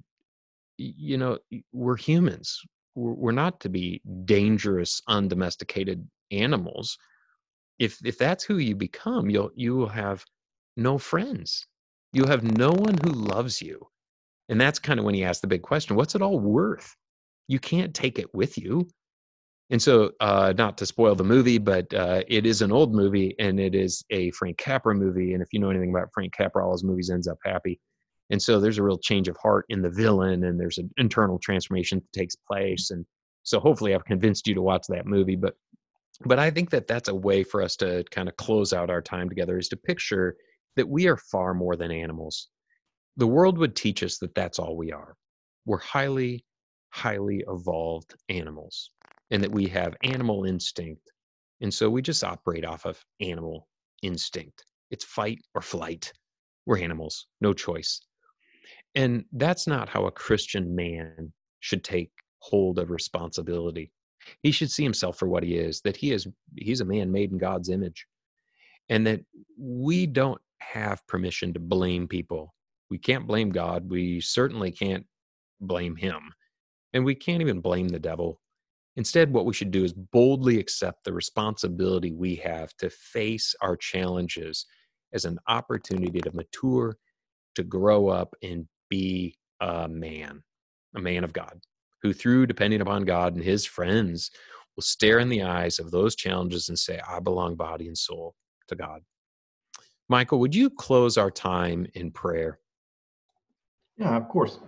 "You 0.78 1.18
know, 1.18 1.38
we're 1.72 1.96
humans. 1.96 2.60
We're, 2.94 3.14
we're 3.14 3.32
not 3.44 3.60
to 3.60 3.70
be 3.70 4.02
dangerous, 4.26 5.02
undomesticated 5.08 6.06
animals. 6.30 6.98
If 7.78 7.98
if 8.04 8.18
that's 8.18 8.44
who 8.44 8.58
you 8.58 8.76
become, 8.76 9.30
you'll 9.30 9.52
you 9.56 9.76
will 9.76 9.88
have." 10.04 10.24
No 10.76 10.98
friends. 10.98 11.66
You 12.12 12.24
have 12.26 12.42
no 12.42 12.70
one 12.70 12.96
who 13.02 13.10
loves 13.10 13.60
you. 13.60 13.86
And 14.48 14.60
that's 14.60 14.78
kind 14.78 14.98
of 14.98 15.04
when 15.04 15.14
he 15.14 15.24
asked 15.24 15.42
the 15.42 15.48
big 15.48 15.62
question 15.62 15.96
what's 15.96 16.14
it 16.14 16.22
all 16.22 16.38
worth? 16.38 16.94
You 17.48 17.58
can't 17.58 17.94
take 17.94 18.18
it 18.18 18.32
with 18.34 18.56
you. 18.58 18.88
And 19.70 19.80
so, 19.80 20.12
uh, 20.20 20.52
not 20.56 20.76
to 20.78 20.86
spoil 20.86 21.14
the 21.14 21.24
movie, 21.24 21.58
but 21.58 21.92
uh, 21.94 22.22
it 22.28 22.44
is 22.44 22.60
an 22.60 22.70
old 22.70 22.94
movie 22.94 23.34
and 23.38 23.58
it 23.58 23.74
is 23.74 24.04
a 24.10 24.30
Frank 24.32 24.58
Capra 24.58 24.94
movie. 24.94 25.32
And 25.32 25.42
if 25.42 25.48
you 25.52 25.58
know 25.58 25.70
anything 25.70 25.90
about 25.90 26.10
Frank 26.12 26.34
Capra, 26.34 26.64
all 26.64 26.72
his 26.72 26.84
movies 26.84 27.10
ends 27.10 27.26
up 27.26 27.38
happy. 27.44 27.80
And 28.30 28.40
so 28.40 28.60
there's 28.60 28.78
a 28.78 28.82
real 28.82 28.98
change 28.98 29.28
of 29.28 29.36
heart 29.42 29.64
in 29.70 29.82
the 29.82 29.90
villain, 29.90 30.44
and 30.44 30.60
there's 30.60 30.78
an 30.78 30.90
internal 30.98 31.38
transformation 31.38 31.98
that 31.98 32.18
takes 32.18 32.36
place. 32.36 32.90
And 32.90 33.06
so, 33.42 33.58
hopefully, 33.58 33.94
I've 33.94 34.04
convinced 34.04 34.46
you 34.46 34.54
to 34.54 34.62
watch 34.62 34.86
that 34.88 35.06
movie. 35.06 35.36
But, 35.36 35.54
but 36.26 36.38
I 36.38 36.50
think 36.50 36.70
that 36.70 36.86
that's 36.86 37.08
a 37.08 37.14
way 37.14 37.42
for 37.42 37.62
us 37.62 37.74
to 37.76 38.04
kind 38.10 38.28
of 38.28 38.36
close 38.36 38.72
out 38.74 38.90
our 38.90 39.02
time 39.02 39.30
together 39.30 39.58
is 39.58 39.68
to 39.68 39.76
picture 39.76 40.36
that 40.76 40.88
we 40.88 41.06
are 41.08 41.16
far 41.16 41.54
more 41.54 41.76
than 41.76 41.90
animals. 41.90 42.48
The 43.16 43.26
world 43.26 43.58
would 43.58 43.76
teach 43.76 44.02
us 44.02 44.18
that 44.18 44.34
that's 44.34 44.58
all 44.58 44.76
we 44.76 44.92
are. 44.92 45.14
We're 45.66 45.78
highly, 45.78 46.44
highly 46.90 47.44
evolved 47.48 48.14
animals 48.28 48.90
and 49.30 49.42
that 49.42 49.52
we 49.52 49.66
have 49.66 49.96
animal 50.02 50.44
instinct. 50.44 51.10
And 51.60 51.72
so 51.72 51.88
we 51.88 52.02
just 52.02 52.24
operate 52.24 52.64
off 52.64 52.84
of 52.84 53.02
animal 53.20 53.68
instinct. 54.02 54.64
It's 54.90 55.04
fight 55.04 55.40
or 55.54 55.62
flight. 55.62 56.12
We're 56.66 56.78
animals, 56.78 57.26
no 57.40 57.52
choice. 57.52 58.00
And 58.94 59.24
that's 59.32 59.66
not 59.66 59.88
how 59.88 60.06
a 60.06 60.12
Christian 60.12 60.74
man 60.74 61.32
should 61.60 61.82
take 61.82 62.10
hold 62.38 62.78
of 62.78 62.90
responsibility. 62.90 63.90
He 64.42 64.52
should 64.52 64.70
see 64.70 64.82
himself 64.82 65.18
for 65.18 65.28
what 65.28 65.42
he 65.42 65.56
is, 65.56 65.80
that 65.82 65.96
he 65.96 66.12
is 66.12 66.26
he's 66.56 66.80
a 66.80 66.84
man 66.84 67.10
made 67.10 67.32
in 67.32 67.38
God's 67.38 67.70
image. 67.70 68.06
And 68.88 69.06
that 69.06 69.20
we 69.58 70.06
don't 70.06 70.40
have 70.72 71.06
permission 71.06 71.52
to 71.54 71.60
blame 71.60 72.08
people. 72.08 72.54
We 72.90 72.98
can't 72.98 73.26
blame 73.26 73.50
God. 73.50 73.90
We 73.90 74.20
certainly 74.20 74.70
can't 74.70 75.06
blame 75.60 75.96
him. 75.96 76.20
And 76.92 77.04
we 77.04 77.14
can't 77.14 77.40
even 77.40 77.60
blame 77.60 77.88
the 77.88 77.98
devil. 77.98 78.40
Instead, 78.96 79.32
what 79.32 79.46
we 79.46 79.54
should 79.54 79.72
do 79.72 79.84
is 79.84 79.92
boldly 79.92 80.60
accept 80.60 81.04
the 81.04 81.12
responsibility 81.12 82.12
we 82.12 82.36
have 82.36 82.72
to 82.76 82.88
face 82.90 83.54
our 83.60 83.76
challenges 83.76 84.66
as 85.12 85.24
an 85.24 85.38
opportunity 85.48 86.20
to 86.20 86.34
mature, 86.34 86.96
to 87.56 87.64
grow 87.64 88.08
up, 88.08 88.34
and 88.42 88.66
be 88.88 89.36
a 89.60 89.88
man, 89.88 90.42
a 90.94 91.00
man 91.00 91.24
of 91.24 91.32
God, 91.32 91.60
who, 92.02 92.12
through 92.12 92.46
depending 92.46 92.80
upon 92.80 93.04
God 93.04 93.34
and 93.34 93.42
his 93.42 93.64
friends, 93.64 94.30
will 94.76 94.82
stare 94.82 95.18
in 95.18 95.28
the 95.28 95.42
eyes 95.42 95.78
of 95.78 95.90
those 95.90 96.14
challenges 96.14 96.68
and 96.68 96.78
say, 96.78 97.00
I 97.08 97.18
belong 97.20 97.56
body 97.56 97.88
and 97.88 97.98
soul 97.98 98.34
to 98.68 98.76
God. 98.76 99.00
Michael, 100.08 100.38
would 100.40 100.54
you 100.54 100.70
close 100.70 101.16
our 101.16 101.30
time 101.30 101.86
in 101.94 102.10
prayer? 102.10 102.58
Yeah, 103.96 104.16
of 104.16 104.28
course. 104.28 104.58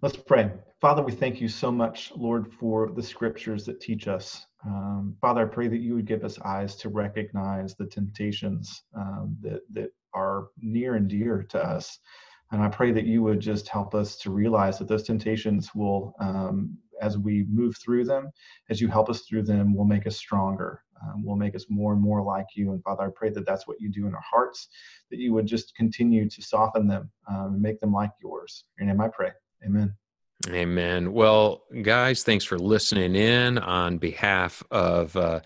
Let's 0.00 0.16
pray. 0.16 0.50
Father, 0.80 1.02
we 1.02 1.12
thank 1.12 1.40
you 1.40 1.48
so 1.48 1.72
much, 1.72 2.12
Lord, 2.14 2.52
for 2.52 2.90
the 2.92 3.02
scriptures 3.02 3.64
that 3.66 3.80
teach 3.80 4.06
us. 4.06 4.46
Um, 4.64 5.16
Father, 5.20 5.42
I 5.42 5.46
pray 5.46 5.66
that 5.68 5.80
you 5.80 5.94
would 5.96 6.06
give 6.06 6.24
us 6.24 6.38
eyes 6.40 6.76
to 6.76 6.88
recognize 6.88 7.74
the 7.74 7.86
temptations 7.86 8.84
um, 8.96 9.36
that, 9.40 9.62
that 9.72 9.90
are 10.14 10.48
near 10.60 10.94
and 10.94 11.08
dear 11.08 11.42
to 11.50 11.58
us. 11.62 11.98
And 12.52 12.62
I 12.62 12.68
pray 12.68 12.92
that 12.92 13.04
you 13.04 13.22
would 13.24 13.40
just 13.40 13.68
help 13.68 13.94
us 13.94 14.16
to 14.18 14.30
realize 14.30 14.78
that 14.78 14.88
those 14.88 15.02
temptations 15.02 15.74
will, 15.74 16.14
um, 16.20 16.78
as 17.02 17.18
we 17.18 17.44
move 17.48 17.76
through 17.76 18.04
them, 18.04 18.30
as 18.70 18.80
you 18.80 18.88
help 18.88 19.10
us 19.10 19.22
through 19.22 19.42
them, 19.42 19.74
will 19.74 19.84
make 19.84 20.06
us 20.06 20.16
stronger, 20.16 20.82
um, 21.02 21.24
will 21.24 21.36
make 21.36 21.54
us 21.54 21.66
more 21.68 21.92
and 21.92 22.02
more 22.02 22.22
like 22.22 22.46
you. 22.54 22.72
And 22.72 22.82
Father, 22.82 23.04
I 23.04 23.10
pray 23.14 23.30
that 23.30 23.46
that's 23.46 23.66
what 23.66 23.80
you 23.80 23.90
do 23.90 24.06
in 24.06 24.14
our 24.14 24.24
hearts, 24.28 24.68
that 25.10 25.18
you 25.18 25.32
would 25.34 25.46
just 25.46 25.74
continue 25.74 26.28
to 26.28 26.42
soften 26.42 26.86
them 26.86 27.10
um, 27.28 27.54
and 27.54 27.62
make 27.62 27.80
them 27.80 27.92
like 27.92 28.10
yours. 28.22 28.64
In 28.78 28.86
your 28.86 28.94
name 28.94 29.00
I 29.00 29.08
pray. 29.08 29.30
Amen. 29.64 29.94
Amen. 30.48 31.12
Well, 31.12 31.64
guys, 31.82 32.22
thanks 32.22 32.44
for 32.44 32.58
listening 32.58 33.16
in 33.16 33.58
on 33.58 33.98
behalf 33.98 34.62
of 34.70 35.16
uh, 35.16 35.40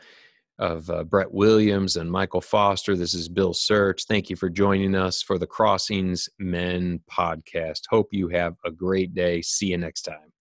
of 0.58 0.88
uh, 0.90 1.02
Brett 1.04 1.32
Williams 1.32 1.96
and 1.96 2.10
Michael 2.10 2.40
Foster. 2.40 2.94
This 2.94 3.14
is 3.14 3.28
Bill 3.28 3.54
Search. 3.54 4.04
Thank 4.04 4.28
you 4.28 4.36
for 4.36 4.50
joining 4.50 4.94
us 4.94 5.22
for 5.22 5.38
the 5.38 5.46
Crossings 5.46 6.28
Men 6.38 7.00
podcast. 7.10 7.80
Hope 7.88 8.08
you 8.12 8.28
have 8.28 8.54
a 8.64 8.70
great 8.70 9.14
day. 9.14 9.40
See 9.42 9.68
you 9.68 9.78
next 9.78 10.02
time. 10.02 10.31